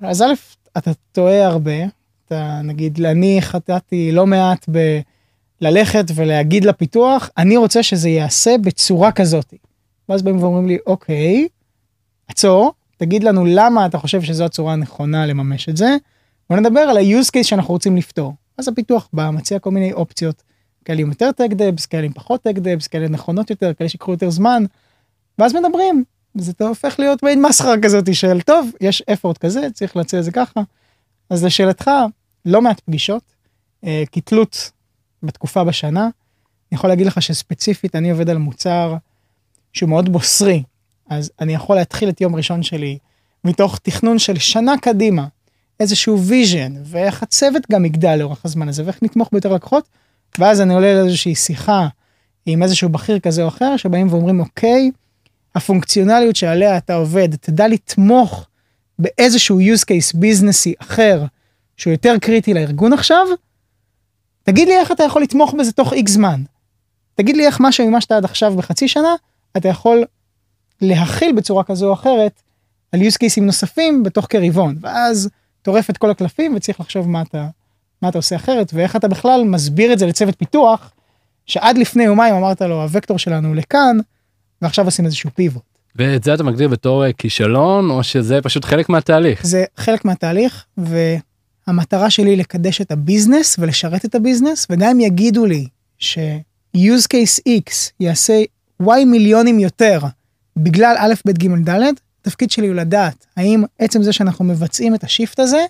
[0.00, 0.34] אז א',
[0.78, 1.72] אתה טועה הרבה,
[2.26, 5.00] אתה נגיד, אני חטאתי לא מעט ב...
[5.60, 9.54] ללכת ולהגיד לפיתוח, אני רוצה שזה ייעשה בצורה כזאת.
[10.08, 11.48] ואז באים ואומרים לי, אוקיי,
[12.28, 15.96] עצור, תגיד לנו למה אתה חושב שזו הצורה הנכונה לממש את זה.
[16.50, 18.34] בוא נדבר על ה-use case שאנחנו רוצים לפתור.
[18.58, 20.42] אז הפיתוח בא, מציע כל מיני אופציות,
[20.84, 24.10] כאלה עם יותר tech debs, כאלה עם פחות tech debs, כאלה נכונות יותר, כאלה שיקחו
[24.10, 24.64] יותר זמן,
[25.38, 26.04] ואז מדברים.
[26.34, 30.32] זה הופך להיות מעין מסחרה כזאת של טוב, יש effort כזה, צריך להציע את זה
[30.32, 30.60] ככה.
[31.30, 31.90] אז לשאלתך,
[32.44, 33.22] לא מעט פגישות,
[33.84, 34.70] אה, כתלות
[35.22, 36.02] בתקופה בשנה.
[36.02, 38.96] אני יכול להגיד לך שספציפית אני עובד על מוצר
[39.72, 40.62] שהוא מאוד בוסרי,
[41.10, 42.98] אז אני יכול להתחיל את יום ראשון שלי
[43.44, 45.26] מתוך תכנון של שנה קדימה,
[45.80, 49.88] איזשהו vision, ואיך הצוות גם יגדל לאורך הזמן הזה, ואיך נתמוך ביותר לקוחות,
[50.38, 51.88] ואז אני עולה לאיזושהי שיחה
[52.46, 54.90] עם איזשהו בכיר כזה או אחר, שבאים ואומרים, אוקיי,
[55.54, 58.46] הפונקציונליות שעליה אתה עובד, תדע לתמוך
[58.98, 61.24] באיזשהו use case ביזנסי אחר,
[61.76, 63.26] שהוא יותר קריטי לארגון עכשיו,
[64.42, 66.42] תגיד לי איך אתה יכול לתמוך בזה תוך איקס זמן.
[67.14, 69.14] תגיד לי איך מה שמימשת עד עכשיו בחצי שנה,
[69.56, 70.04] אתה יכול
[70.80, 72.42] להחיל בצורה כזו או אחרת
[72.92, 75.28] על use cases נוספים בתוך כרבעון, ואז
[75.62, 77.48] טורף את כל הקלפים וצריך לחשוב מה אתה,
[78.02, 80.92] מה אתה עושה אחרת, ואיך אתה בכלל מסביר את זה לצוות פיתוח,
[81.46, 83.96] שעד לפני יומיים אמרת לו הוקטור שלנו לכאן,
[84.62, 85.73] ועכשיו עושים איזשהו pivot.
[85.96, 89.46] ואת זה אתה מגדיר בתור אה, כישלון או שזה פשוט חלק מהתהליך?
[89.46, 95.00] זה חלק מהתהליך, והמטרה שלי לקדש את ה business ולשרת את ה business, וגם אם
[95.00, 98.42] יגידו לי ש-use case X יעשה
[98.82, 100.00] Y מיליונים יותר
[100.56, 101.80] בגלל א', ב', ג', ד',
[102.20, 105.64] התפקיד שלי הוא לדעת האם עצם זה שאנחנו מבצעים את השיפט הזה,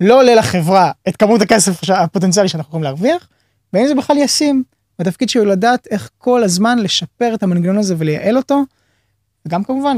[0.00, 3.28] לא עולה לחברה את כמות הכסף הפוטנציאלי שאנחנו יכולים להרוויח,
[3.72, 4.62] והאם זה בכלל ישים.
[4.98, 8.62] התפקיד שלי הוא לדעת איך כל הזמן לשפר את המנגנון הזה ולייעל אותו,
[9.46, 9.96] וגם כמובן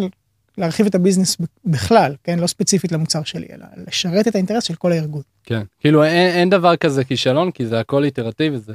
[0.58, 2.38] להרחיב את הביזנס בכלל, כן?
[2.38, 5.22] לא ספציפית למוצר שלי, אלא לשרת את האינטרס של כל הארגון.
[5.44, 8.72] כן, כאילו אין, אין דבר כזה כישלון, כי זה הכל איטרטיבי, זה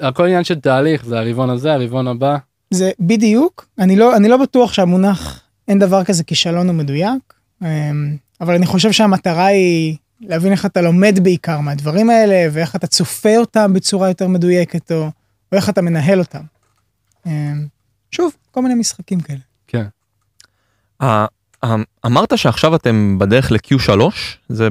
[0.00, 2.36] הכל עניין של תהליך, זה הרבעון הזה, הרבעון הבא.
[2.70, 8.16] זה בדיוק, אני לא, אני לא בטוח שהמונח אין דבר כזה כישלון הוא מדויק, אמ,
[8.40, 13.36] אבל אני חושב שהמטרה היא להבין איך אתה לומד בעיקר מהדברים האלה, ואיך אתה צופה
[13.36, 15.10] אותם בצורה יותר מדויקת, או, או
[15.52, 16.42] איך אתה מנהל אותם.
[17.26, 17.66] אמ,
[18.10, 19.49] שוב, כל מיני משחקים כאלה.
[19.70, 19.86] כן.
[22.06, 23.90] אמרת שעכשיו אתם בדרך ל-Q3,
[24.48, 24.68] זה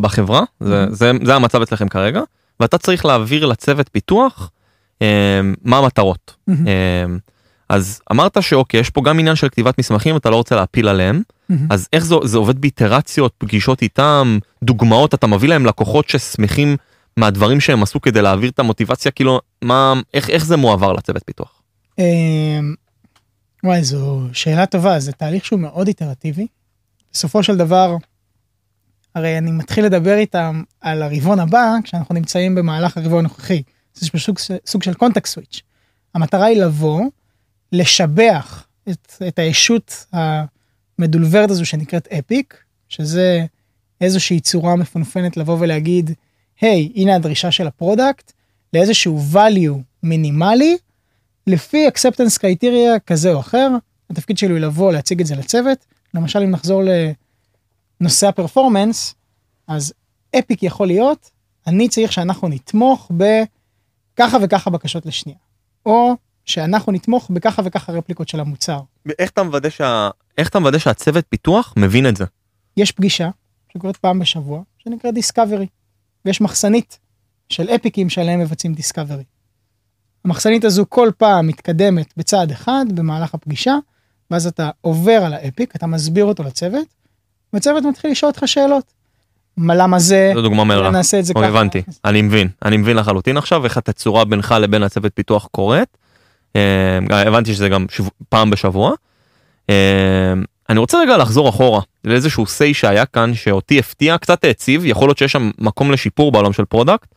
[0.00, 2.22] בחברה, זה, זה, זה המצב אצלכם כרגע,
[2.60, 4.50] ואתה צריך להעביר לצוות פיתוח
[5.00, 5.06] אמ,
[5.62, 6.36] מה המטרות.
[7.68, 11.22] אז אמרת שאוקיי יש פה גם עניין של כתיבת מסמכים אתה לא רוצה להפיל עליהם.
[11.70, 16.76] אז איך זה, זה עובד באיטרציות פגישות איתם דוגמאות אתה מביא להם לקוחות ששמחים
[17.16, 19.10] מהדברים שהם עשו כדי להעביר את המוטיבציה?
[19.10, 21.62] כאילו מה איך איך זה מועבר לצוות פיתוח.
[23.66, 26.46] וואי זו שאלה טובה זה תהליך שהוא מאוד איטרטיבי.
[27.12, 27.96] בסופו של דבר
[29.14, 33.62] הרי אני מתחיל לדבר איתם על הרבעון הבא כשאנחנו נמצאים במהלך הרבעון הנוכחי.
[33.94, 35.62] זה פשוט סוג של context switch.
[36.14, 37.02] המטרה היא לבוא
[37.72, 42.56] לשבח את, את הישות המדוברת הזו שנקראת epic,
[42.88, 43.46] שזה
[44.00, 46.10] איזושהי צורה מפונפנת לבוא ולהגיד,
[46.60, 48.32] היי, hey, הנה הדרישה של ה product,
[48.72, 50.76] לאיזשהו value מינימלי,
[51.46, 53.68] לפי acceptance criteria כזה או אחר,
[54.10, 56.82] התפקיד שלי הוא לבוא להציג את זה לצוות, למשל אם נחזור
[58.00, 59.14] לנושא הפרפורמנס,
[59.66, 59.92] אז
[60.38, 61.30] אפיק יכול להיות,
[61.66, 65.38] אני צריך שאנחנו נתמוך בככה וככה בקשות לשנייה,
[65.86, 68.80] או שאנחנו נתמוך בככה וככה רפליקות של המוצר.
[69.18, 70.10] איך אתה מוודא שה...
[70.38, 72.24] איך אתה מוודא שהצוות פיתוח מבין את זה?
[72.76, 73.30] יש פגישה
[73.74, 75.66] שקורית פעם בשבוע שנקראת דיסקאברי
[76.24, 76.98] ויש מחסנית
[77.48, 79.24] של אפיקים שעליהם מבצעים דיסקאברי.
[80.26, 83.74] המחסנית הזו כל פעם מתקדמת בצעד אחד במהלך הפגישה
[84.30, 86.86] ואז אתה עובר על האפיק אתה מסביר אותו לצוות
[87.52, 88.84] והצוות מתחיל לשאול אותך שאלות.
[89.56, 91.46] מה למה זה, זו דוגמה מהירה, נעשה את זה ככה.
[91.46, 95.88] הבנתי, אני מבין, אני מבין לחלוטין עכשיו איך התצורה בינך לבין הצוות פיתוח קורית.
[96.56, 97.86] אה, הבנתי שזה גם.
[98.28, 98.92] פעם בשבוע.
[99.70, 99.74] אה,
[100.68, 105.18] אני רוצה רגע לחזור אחורה לאיזשהו say שהיה כאן שאותי הפתיע קצת העציב יכול להיות
[105.18, 107.08] שיש שם מקום לשיפור בעולם של product.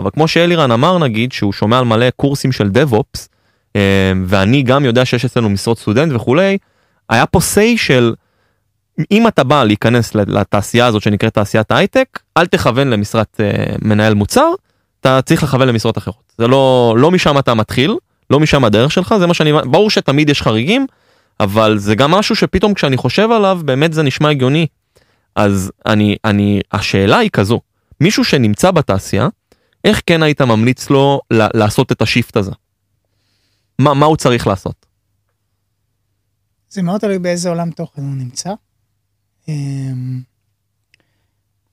[0.00, 3.28] אבל כמו שאלירן אמר נגיד שהוא שומע על מלא קורסים של DevOps
[3.76, 6.58] אה, ואני גם יודע שיש אצלנו משרות סטודנט וכולי
[7.10, 8.14] היה פה say של
[9.10, 13.40] אם אתה בא להיכנס לתעשייה הזאת שנקראת תעשיית הייטק אל תכוון למשרת
[13.82, 14.48] מנהל מוצר
[15.00, 17.96] אתה צריך לכוון למשרות אחרות זה לא לא משם אתה מתחיל
[18.30, 20.86] לא משם הדרך שלך זה מה שאני ברור שתמיד יש חריגים
[21.40, 24.66] אבל זה גם משהו שפתאום כשאני חושב עליו באמת זה נשמע הגיוני.
[25.36, 27.60] אז אני אני השאלה היא כזו
[28.00, 29.28] מישהו שנמצא בתעשייה
[29.84, 32.50] איך כן היית ממליץ לו לעשות את ה shift הזה.
[33.78, 34.86] מה, מה הוא צריך לעשות.
[36.70, 38.50] זה מאוד תלוי באיזה עולם תוכן הוא נמצא.
[39.48, 40.20] אמ,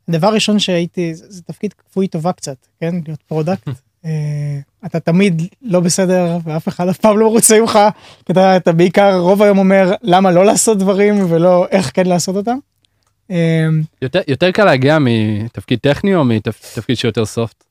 [0.07, 2.95] הדבר הראשון שהייתי, זה, זה תפקיד כפוי טובה קצת, כן?
[3.05, 3.67] להיות product.
[4.05, 7.79] אה, אתה תמיד לא בסדר ואף אחד אף פעם לא מרוצה ממך.
[8.25, 12.35] כי אתה, אתה בעיקר רוב היום אומר למה לא לעשות דברים ולא איך כן לעשות
[12.35, 12.57] אותם.
[13.31, 13.67] אה,
[14.01, 17.66] יותר, יותר קל להגיע מתפקיד טכני או מתפקיד שיותר soft?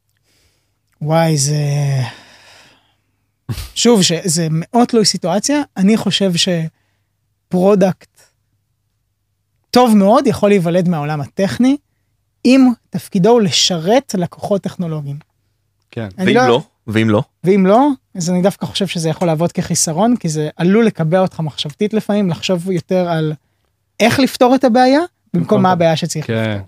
[1.03, 1.63] וואי זה
[3.75, 6.33] שוב שזה מאוד תלוי סיטואציה אני חושב
[7.49, 8.21] ש product
[9.71, 11.77] טוב מאוד יכול להיוולד מהעולם הטכני
[12.45, 15.19] אם תפקידו הוא לשרת לקוחות טכנולוגיים.
[15.91, 16.09] כן.
[16.19, 16.63] ואם לא?
[16.87, 17.23] ואם לא?
[17.45, 21.41] ואם לא אז אני דווקא חושב שזה יכול לעבוד כחיסרון כי זה עלול לקבע אותך
[21.41, 23.33] מחשבתית לפעמים לחשוב יותר על
[24.01, 25.01] איך לפתור את הבעיה
[25.35, 26.51] במקום מה הבעיה שצריך כן.
[26.51, 26.67] לפתור.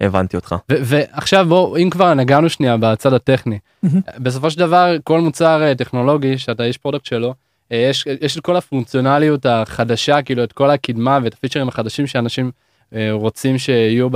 [0.00, 0.54] הבנתי אותך.
[0.68, 4.00] ועכשיו בוא אם כבר נגענו שנייה בצד הטכני מהמם.
[4.18, 7.34] בסופו של דבר כל מוצר אה, טכנולוגי שאתה איש product שלו
[7.72, 12.50] אה, יש יש את כל הפונקציונליות החדשה כאילו את כל הקדמה ואת הפיצ'רים החדשים שאנשים
[12.94, 14.08] אה, רוצים שיהיו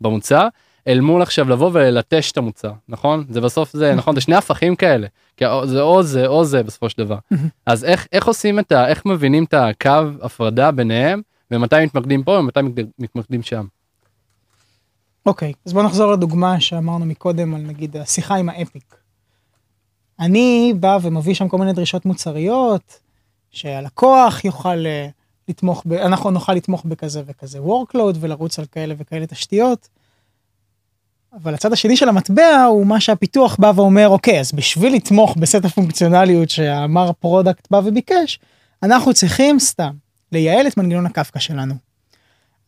[0.00, 0.48] במוצר
[0.88, 4.76] אל מול עכשיו לבוא וללטש את המוצר נכון זה בסוף זה נכון זה שני הפכים
[4.76, 7.16] כאלה כי זה או זה או זה בסופו של דבר.
[7.66, 8.88] אז איך איך עושים את ה...
[8.88, 9.90] איך מבינים את הקו
[10.22, 13.64] הפרדה ביניהם ומתי מתמקדים פה ומתי מתמקד- מתמקדים שם.
[15.26, 18.94] אוקיי, אז בוא נחזור לדוגמה שאמרנו מקודם על נגיד השיחה עם האפיק.
[20.20, 23.00] אני בא ומביא שם כל מיני דרישות מוצריות,
[23.50, 25.08] שהלקוח יוכל אה,
[25.48, 29.88] לתמוך, ב, אנחנו נוכל לתמוך בכזה וכזה workload ולרוץ על כאלה וכאלה תשתיות.
[31.32, 35.64] אבל הצד השני של המטבע הוא מה שהפיתוח בא ואומר, אוקיי, אז בשביל לתמוך בסט
[35.64, 38.38] הפונקציונליות שאמר ה product בא וביקש,
[38.82, 39.92] אנחנו צריכים סתם
[40.32, 41.74] לייעל את מנגנון הקפקא שלנו.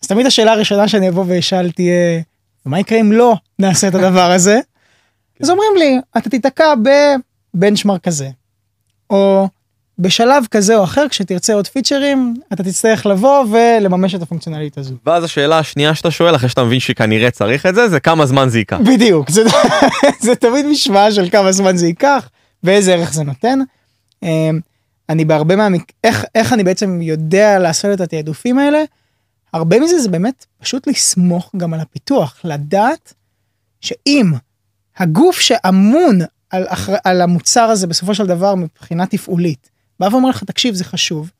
[0.02, 2.22] אז תמיד השאלה הראשונה שאני אבוא ואשאל תהיה,
[2.68, 4.60] ומה יקרה אם לא נעשה את הדבר הזה?
[5.42, 6.74] אז אומרים לי, אתה תיתקע
[7.54, 8.28] בבנצ'מרק כזה,
[9.10, 9.48] או
[9.98, 14.94] בשלב כזה או אחר, כשתרצה עוד פיצ'רים, אתה תצטרך לבוא ולממש את הפונקציונלית הזו.
[15.06, 18.48] ואז השאלה השנייה שאתה שואל אחרי שאתה מבין שכנראה צריך את זה זה כמה זמן
[18.48, 18.78] זה ייקח.
[18.84, 19.42] בדיוק, זה,
[20.26, 22.28] זה תמיד משוואה של כמה זמן זה ייקח
[22.64, 23.58] ואיזה ערך זה נותן.
[24.22, 24.60] אמ,
[25.08, 25.92] אני בהרבה מהמק...
[26.04, 28.82] איך, איך אני בעצם יודע לעשות את התעדופים האלה?
[29.58, 33.14] הרבה מזה זה באמת פשוט לסמוך גם על הפיתוח, לדעת
[33.80, 34.32] שאם
[34.96, 36.18] הגוף שאמון
[36.50, 36.94] על, אחר...
[37.04, 41.30] על המוצר הזה בסופו של דבר מבחינה תפעולית, בא ואומר לך תקשיב זה חשוב,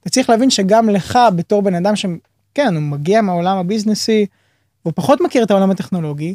[0.00, 4.26] אתה צריך להבין שגם לך בתור בן אדם שכן הוא מגיע מהעולם הביזנסי,
[4.82, 6.34] הוא פחות מכיר את העולם הטכנולוגי,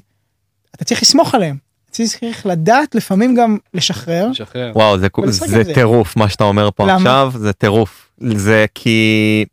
[0.75, 1.57] אתה צריך לסמוך עליהם.
[1.85, 4.29] אתה צריך לדעת לפעמים גם לשחרר.
[4.29, 4.71] לשחרר.
[4.75, 5.73] וואו זה זה זה.
[5.73, 6.95] טירוף מה שאתה אומר פה למה?
[6.95, 9.45] עכשיו זה טירוף זה כי.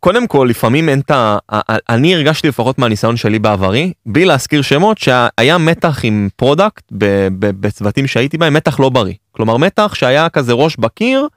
[0.00, 1.38] קודם כל לפעמים אין את ה...
[1.88, 6.84] אני הרגשתי לפחות מהניסיון שלי בעברי בלי להזכיר שמות שהיה מתח עם product
[7.38, 9.14] בצוותים שהייתי בהם מתח לא בריא.
[9.32, 11.28] כלומר מתח שהיה כזה ראש בקיר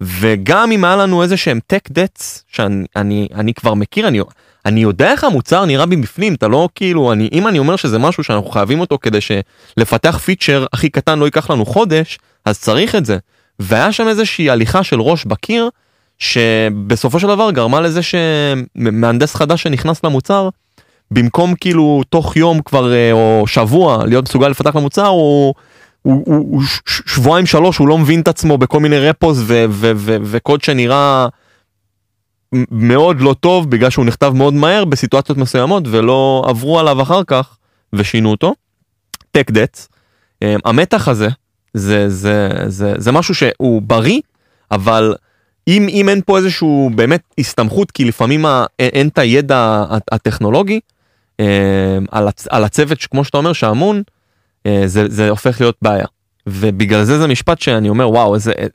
[0.00, 4.20] וגם אם היה לנו איזה שהם tech debts שאני אני, אני כבר מכיר אני
[4.66, 8.24] אני יודע איך המוצר נראה מבפנים אתה לא כאילו אני אם אני אומר שזה משהו
[8.24, 13.04] שאנחנו חייבים אותו כדי שלפתח פיצ'ר הכי קטן לא ייקח לנו חודש אז צריך את
[13.04, 13.18] זה.
[13.58, 15.68] והיה שם איזושהי הליכה של ראש בקיר
[16.18, 20.48] שבסופו של דבר גרמה לזה שמהנדס חדש שנכנס למוצר
[21.10, 25.54] במקום כאילו תוך יום כבר אה, או שבוע להיות מסוגל לפתח למוצר הוא.
[26.02, 29.92] הוא, הוא, הוא שבועיים שלוש הוא לא מבין את עצמו בכל מיני רפוס ו, ו,
[29.96, 31.26] ו, וקוד שנראה
[32.70, 37.56] מאוד לא טוב בגלל שהוא נכתב מאוד מהר בסיטואציות מסוימות ולא עברו עליו אחר כך
[37.92, 38.54] ושינו אותו.
[39.38, 39.88] tech debts.
[40.42, 41.28] אה, המתח הזה
[41.74, 44.20] זה זה זה זה משהו שהוא בריא
[44.70, 45.14] אבל
[45.68, 50.80] אם אם אין פה איזשהו באמת הסתמכות כי לפעמים ה, אין, את הידע הט- הטכנולוגי
[51.40, 54.02] אה, על, הצ, על הצוות כמו שאתה אומר שאמון
[54.66, 56.06] אה, זה זה הופך להיות בעיה.
[56.46, 58.66] ובגלל זה זה משפט שאני אומר וואו איזה אה,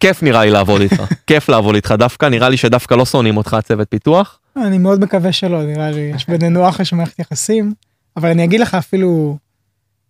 [0.00, 1.94] כיף נראה לי לעבוד איתך כיף לעבוד איתך.
[1.98, 4.38] דווקא נראה לי שדווקא לא שונאים אותך צוות פיתוח.
[4.56, 7.72] אני מאוד מקווה שלא, נראה לי, יש בינינו אחלה של מערכת יחסים,
[8.16, 9.36] אבל אני אגיד לך אפילו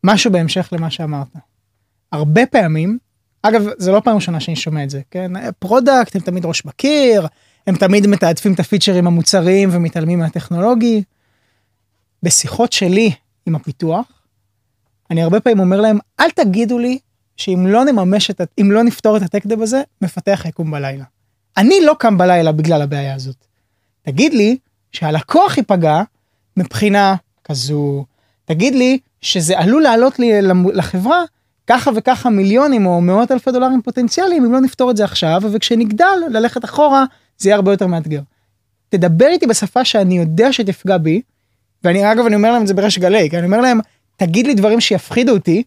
[0.05, 1.27] משהו בהמשך למה שאמרת.
[2.13, 2.99] הרבה פעמים,
[3.43, 5.33] אגב, זה לא פעם ראשונה שאני שומע את זה, כן?
[5.59, 7.27] product הם תמיד ראש בקיר,
[7.67, 11.03] הם תמיד מתעדפים את הפיצ'רים המוצריים ומתעלמים מהטכנולוגי.
[12.23, 13.13] בשיחות שלי
[13.47, 14.07] עם הפיתוח,
[15.11, 16.99] אני הרבה פעמים אומר להם, אל תגידו לי
[17.37, 21.05] שאם לא נממש את, אם לא נפתור את ה tech debt הזה, מפתח יקום בלילה.
[21.57, 23.47] אני לא קם בלילה בגלל הבעיה הזאת.
[24.03, 24.57] תגיד לי
[24.93, 26.03] שהלקוח ייפגע
[26.57, 27.15] מבחינה
[27.45, 28.05] כזו,
[28.45, 30.43] תגיד לי שזה עלול לעלות לי
[30.75, 31.23] לחברה
[31.67, 36.19] ככה וככה מיליונים או מאות אלפי דולרים פוטנציאליים אם לא נפתור את זה עכשיו וכשנגדל
[36.31, 37.05] ללכת אחורה
[37.39, 38.21] זה יהיה הרבה יותר מאתגר.
[38.89, 41.21] תדבר איתי בשפה שאני יודע שתפגע בי
[41.85, 43.81] ואני אגב אני אומר להם את זה בריש גלי כי אני אומר להם
[44.17, 45.63] תגיד לי דברים שיפחידו אותי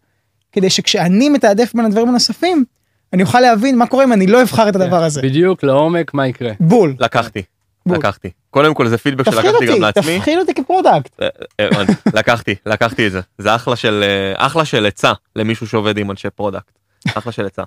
[0.51, 2.65] כדי שכשאני מתעדף בין הדברים הנוספים
[3.13, 5.21] אני אוכל להבין מה קורה אם אני לא אבחר את הדבר הזה.
[5.21, 6.51] בדיוק לעומק מה יקרה.
[6.59, 6.95] בול.
[6.99, 7.41] לקחתי.
[7.85, 8.29] לקחתי.
[8.49, 10.17] קודם כל זה פידבק שלקחתי גם לעצמי.
[10.17, 11.21] תפחיד אותי כ product.
[11.21, 11.27] אה,
[11.59, 11.67] אה,
[12.19, 13.21] לקחתי, לקחתי את זה.
[13.37, 16.71] זה אחלה של, אה, אחלה של עצה למישהו שעובד עם אנשי product.
[17.15, 17.63] אחלה של עצה.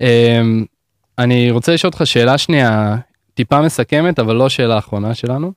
[0.00, 0.64] אמ,
[1.18, 2.96] אני רוצה לשאול אותך שאלה שנייה,
[3.34, 5.52] טיפה מסכמת, אבל לא שאלה אחרונה שלנו.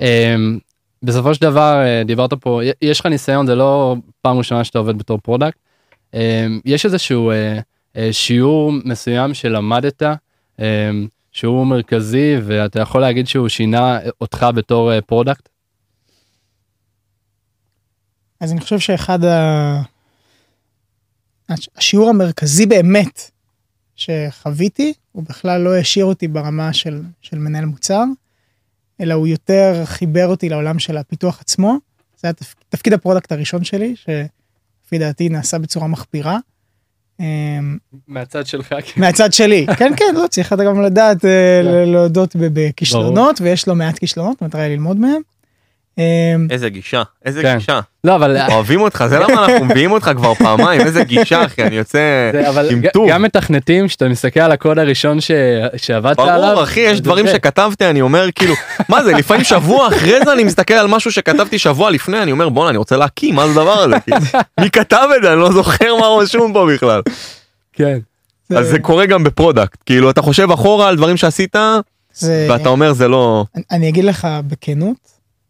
[0.00, 0.58] אמ,
[1.02, 5.18] בסופו של דבר, דיברת פה, יש לך ניסיון, זה לא פעם ראשונה שאתה עובד בתור
[5.22, 5.58] product.
[6.14, 7.32] אמ, יש איזשהו
[8.12, 10.02] שיעור מסוים שלמדת,
[11.34, 15.48] שהוא מרכזי, ואתה יכול להגיד שהוא שינה אותך בתור אה, product?
[18.40, 19.82] אז אני חושב שאחד ה...
[21.48, 23.30] הש- השיעור המרכזי באמת
[23.96, 28.04] שחוויתי, הוא בכלל לא השאיר אותי ברמה של, של מנהל מוצר,
[29.00, 31.76] אלא הוא יותר חיבר אותי לעולם של הפיתוח עצמו.
[32.16, 32.54] זה היה תפ...
[32.68, 36.38] תפקיד ה product הראשון שלי, שלפי דעתי נעשה בצורה מחפירה.
[37.20, 37.76] אמ,
[38.08, 39.00] מהצד שלך, כן.
[39.00, 41.30] מהצד שלי, כן כן, לא צריך אתה גם לדעת אה,
[41.62, 45.20] ל- להודות בכישלונות, ויש לא מעט כישלונות, המטרה היא ללמוד מהם.
[45.98, 47.54] אמ, איזה גישה, איזה כן.
[47.58, 47.80] גישה.
[48.04, 48.36] לא, אבל...
[48.52, 51.98] אוהבים אותך, זה למה אנחנו מביאים אותך כבר פעמיים, איזה גישה אחי, אני יוצא
[52.32, 53.08] זה, אבל עם טוב.
[53.10, 55.30] גם מתכנתים שאתה מסתכל על הקוד הראשון ש...
[55.76, 56.50] שעבדת עליו.
[56.50, 57.32] ברור אחי, יש דברים זה.
[57.32, 58.54] שכתבתי, אני אומר כאילו,
[58.88, 62.48] מה זה, לפעמים שבוע אחרי זה אני מסתכל על משהו שכתבתי שבוע לפני, אני אומר
[62.48, 64.00] בואנה, אני רוצה להקיא, מה זה הדבר הזה?
[64.00, 64.18] כאילו,
[64.60, 65.32] מי כתב את זה?
[65.32, 67.00] אני לא זוכר מה רשום פה בכלל.
[67.72, 67.98] כן.
[68.56, 71.56] אז זה קורה גם ב product, כאילו אתה חושב אחורה על דברים שעשית,
[72.14, 73.44] זה- ואתה אומר זה לא...
[73.56, 74.96] אני- אני אגיד לך בכנות,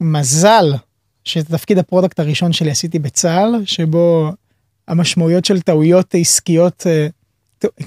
[0.05, 0.73] מזל
[1.25, 4.33] שאת תפקיד ה product הראשון שלי עשיתי בצה"ל, שבו
[4.89, 7.07] המשמעויות של טעויות עסקיות, אה,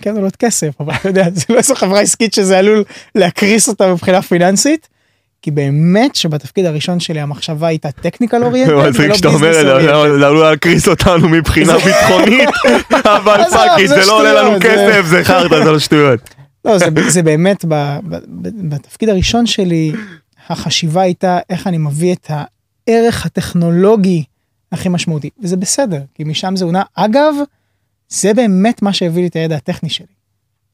[0.01, 2.83] כן עולות כסף, אבל אתה יודע, זה לא איזו חברה עסקית שזה עלול
[3.15, 4.87] להקריס אותה מבחינה פיננסית.
[5.41, 9.85] כי באמת שבתפקיד הראשון שלי המחשבה הייתה טכניקל אוריינטד מצחיק שאתה אומר את זה,
[10.19, 12.49] זה עלול להקריס אותנו מבחינה ביטחונית,
[13.17, 16.19] אבל פאקי, זה לא עולה לנו כסף, זה חרטא, זה לא שטויות.
[16.65, 17.65] לא, זה, באמת,
[18.69, 19.93] בתפקיד הראשון שלי,
[20.49, 22.31] החשיבה הייתה איך אני מביא את
[22.87, 24.23] הערך הטכנולוגי
[24.71, 26.81] הכי משמעותי, וזה בסדר, כי משם זה הונע.
[26.93, 27.33] אגב,
[28.09, 30.17] זה באמת מה שהביא לי את הידע הטכני שלי.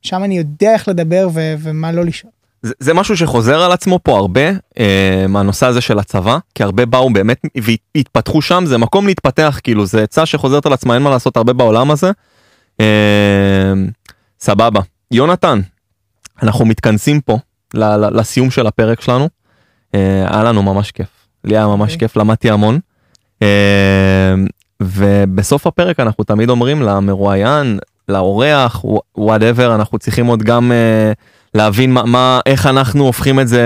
[0.01, 2.31] שם אני יודע איך לדבר ו, ומה לא לשאול.
[2.61, 4.49] זה, זה משהו שחוזר על עצמו פה הרבה
[4.79, 7.41] אה, מהנושא הזה של הצבא כי הרבה באו באמת
[7.95, 11.53] והתפתחו שם זה מקום להתפתח כאילו זה עצה שחוזרת על עצמה אין מה לעשות הרבה
[11.53, 12.11] בעולם הזה.
[12.79, 13.73] אה,
[14.39, 15.59] סבבה יונתן
[16.43, 17.37] אנחנו מתכנסים פה
[17.73, 19.29] לסיום של הפרק שלנו
[20.27, 21.99] היה לנו ממש כיף לי היה ממש אוקיי.
[21.99, 22.79] כיף למדתי המון.
[23.41, 24.33] אה,
[24.81, 27.79] ובסוף הפרק אנחנו תמיד אומרים למרואיין
[28.09, 28.85] לאורח
[29.17, 31.11] וואטאבר אנחנו צריכים עוד גם אה,
[31.53, 33.63] להבין מה, מה איך אנחנו הופכים את זה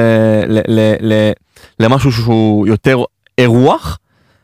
[0.47, 1.31] ל, ל, ל,
[1.79, 3.03] למשהו שהוא יותר
[3.37, 3.99] אירוח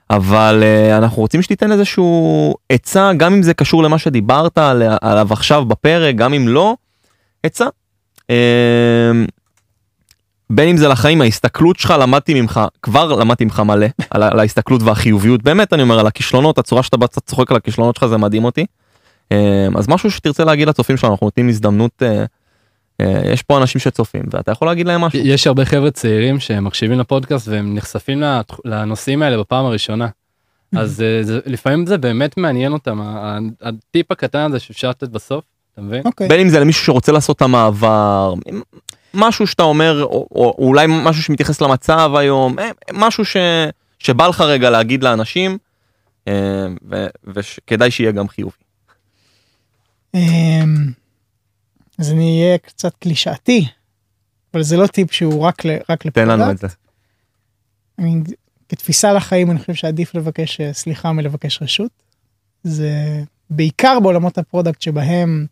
[0.09, 0.63] אבל
[0.97, 6.15] אנחנו רוצים שתיתן איזשהו עצה גם אם זה קשור למה שדיברת על, עליו עכשיו בפרק
[6.15, 6.75] גם אם לא
[7.43, 7.65] עצה.
[10.56, 14.82] בין אם זה לחיים ההסתכלות שלך למדתי ממך כבר למדתי ממך מלא על, על ההסתכלות
[14.82, 18.45] והחיוביות באמת אני אומר על הכישלונות הצורה שאתה קצת צוחק על הכישלונות שלך זה מדהים
[18.45, 18.66] אותי.
[19.34, 19.36] Uh,
[19.78, 22.28] אז משהו שתרצה להגיד לצופים שלנו אנחנו נותנים הזדמנות uh,
[23.01, 25.20] אה, יש פה אנשים שצופים ואתה יכול להגיד להם משהו.
[25.20, 28.24] יש הרבה חבר'ה צעירים שמקשיבים לפודקאסט והם נחשפים
[28.66, 30.08] לנושאים האלה בפעם הראשונה.
[30.78, 33.01] אז אה, זה, לפעמים זה באמת מעניין אותם,
[33.62, 35.43] הטיפ הקטן הזה שאפשר לתת בסוף,
[35.74, 36.01] אתה מבין?
[36.06, 36.28] אוקיי.
[36.28, 38.34] בין אם זה למישהו שרוצה לעשות את המעבר
[39.14, 43.38] משהו שאתה אומר או, או אולי משהו שמתייחס למצב היום אה, משהו ש,
[43.99, 45.57] שבא לך רגע להגיד לאנשים
[46.28, 48.64] אה, ו- וכדאי שיהיה גם חיובי.
[50.14, 50.91] אמ,
[51.99, 53.68] אז אני אהיה קצת קלישאתי,
[54.53, 56.57] אבל זה לא טיפ שהוא רק, ל, רק תן לנו את.
[56.57, 56.68] זה.
[57.99, 58.22] אני,
[58.70, 61.91] כתפיסה לחיים אני חושב שעדיף לבקש אה, סליחה מלבקש רשות.
[62.64, 62.91] זה
[63.49, 65.45] בעיקר בעולמות ה product שבהם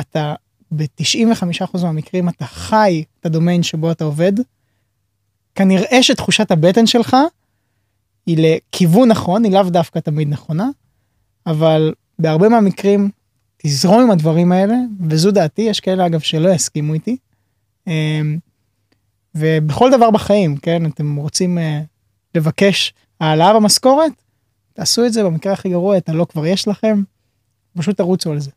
[0.00, 0.34] אתה
[0.70, 4.32] ב-95% מהמקרים אתה חי את הדומיין שבו אתה עובד.
[5.54, 7.16] כנראה שתחושת הבטן שלך
[8.26, 10.68] היא לכיוון נכון, היא לאו דווקא תמיד נכונה,
[11.46, 13.10] אבל בהרבה מהמקרים
[13.56, 14.74] תזרום עם הדברים האלה,
[15.08, 17.16] וזו דעתי, יש כאלה אגב שלא יסכימו איתי.
[17.86, 18.38] אמ,
[19.34, 21.80] ובכל דבר בחיים, כן, אתם רוצים אה,
[22.34, 24.12] לבקש העלאה במשכורת,
[24.72, 27.02] תעשו את זה במקרה הכי גרוע, את הלא כבר יש לכם,
[27.76, 28.50] פשוט תרוצו על זה.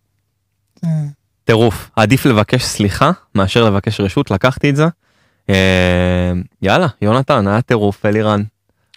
[1.45, 4.85] טירוף עדיף לבקש סליחה מאשר לבקש רשות לקחתי את זה.
[5.49, 6.31] אה,
[6.61, 8.43] יאללה יונתן היה טירוף אלירן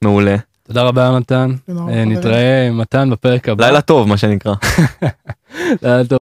[0.03, 0.37] מעולה
[0.67, 2.05] תודה רבה יונתן, אה.
[2.05, 3.67] נתראה מתן בפרק הבא.
[3.67, 4.55] לילה טוב מה שנקרא.
[5.83, 6.19] לילה טוב.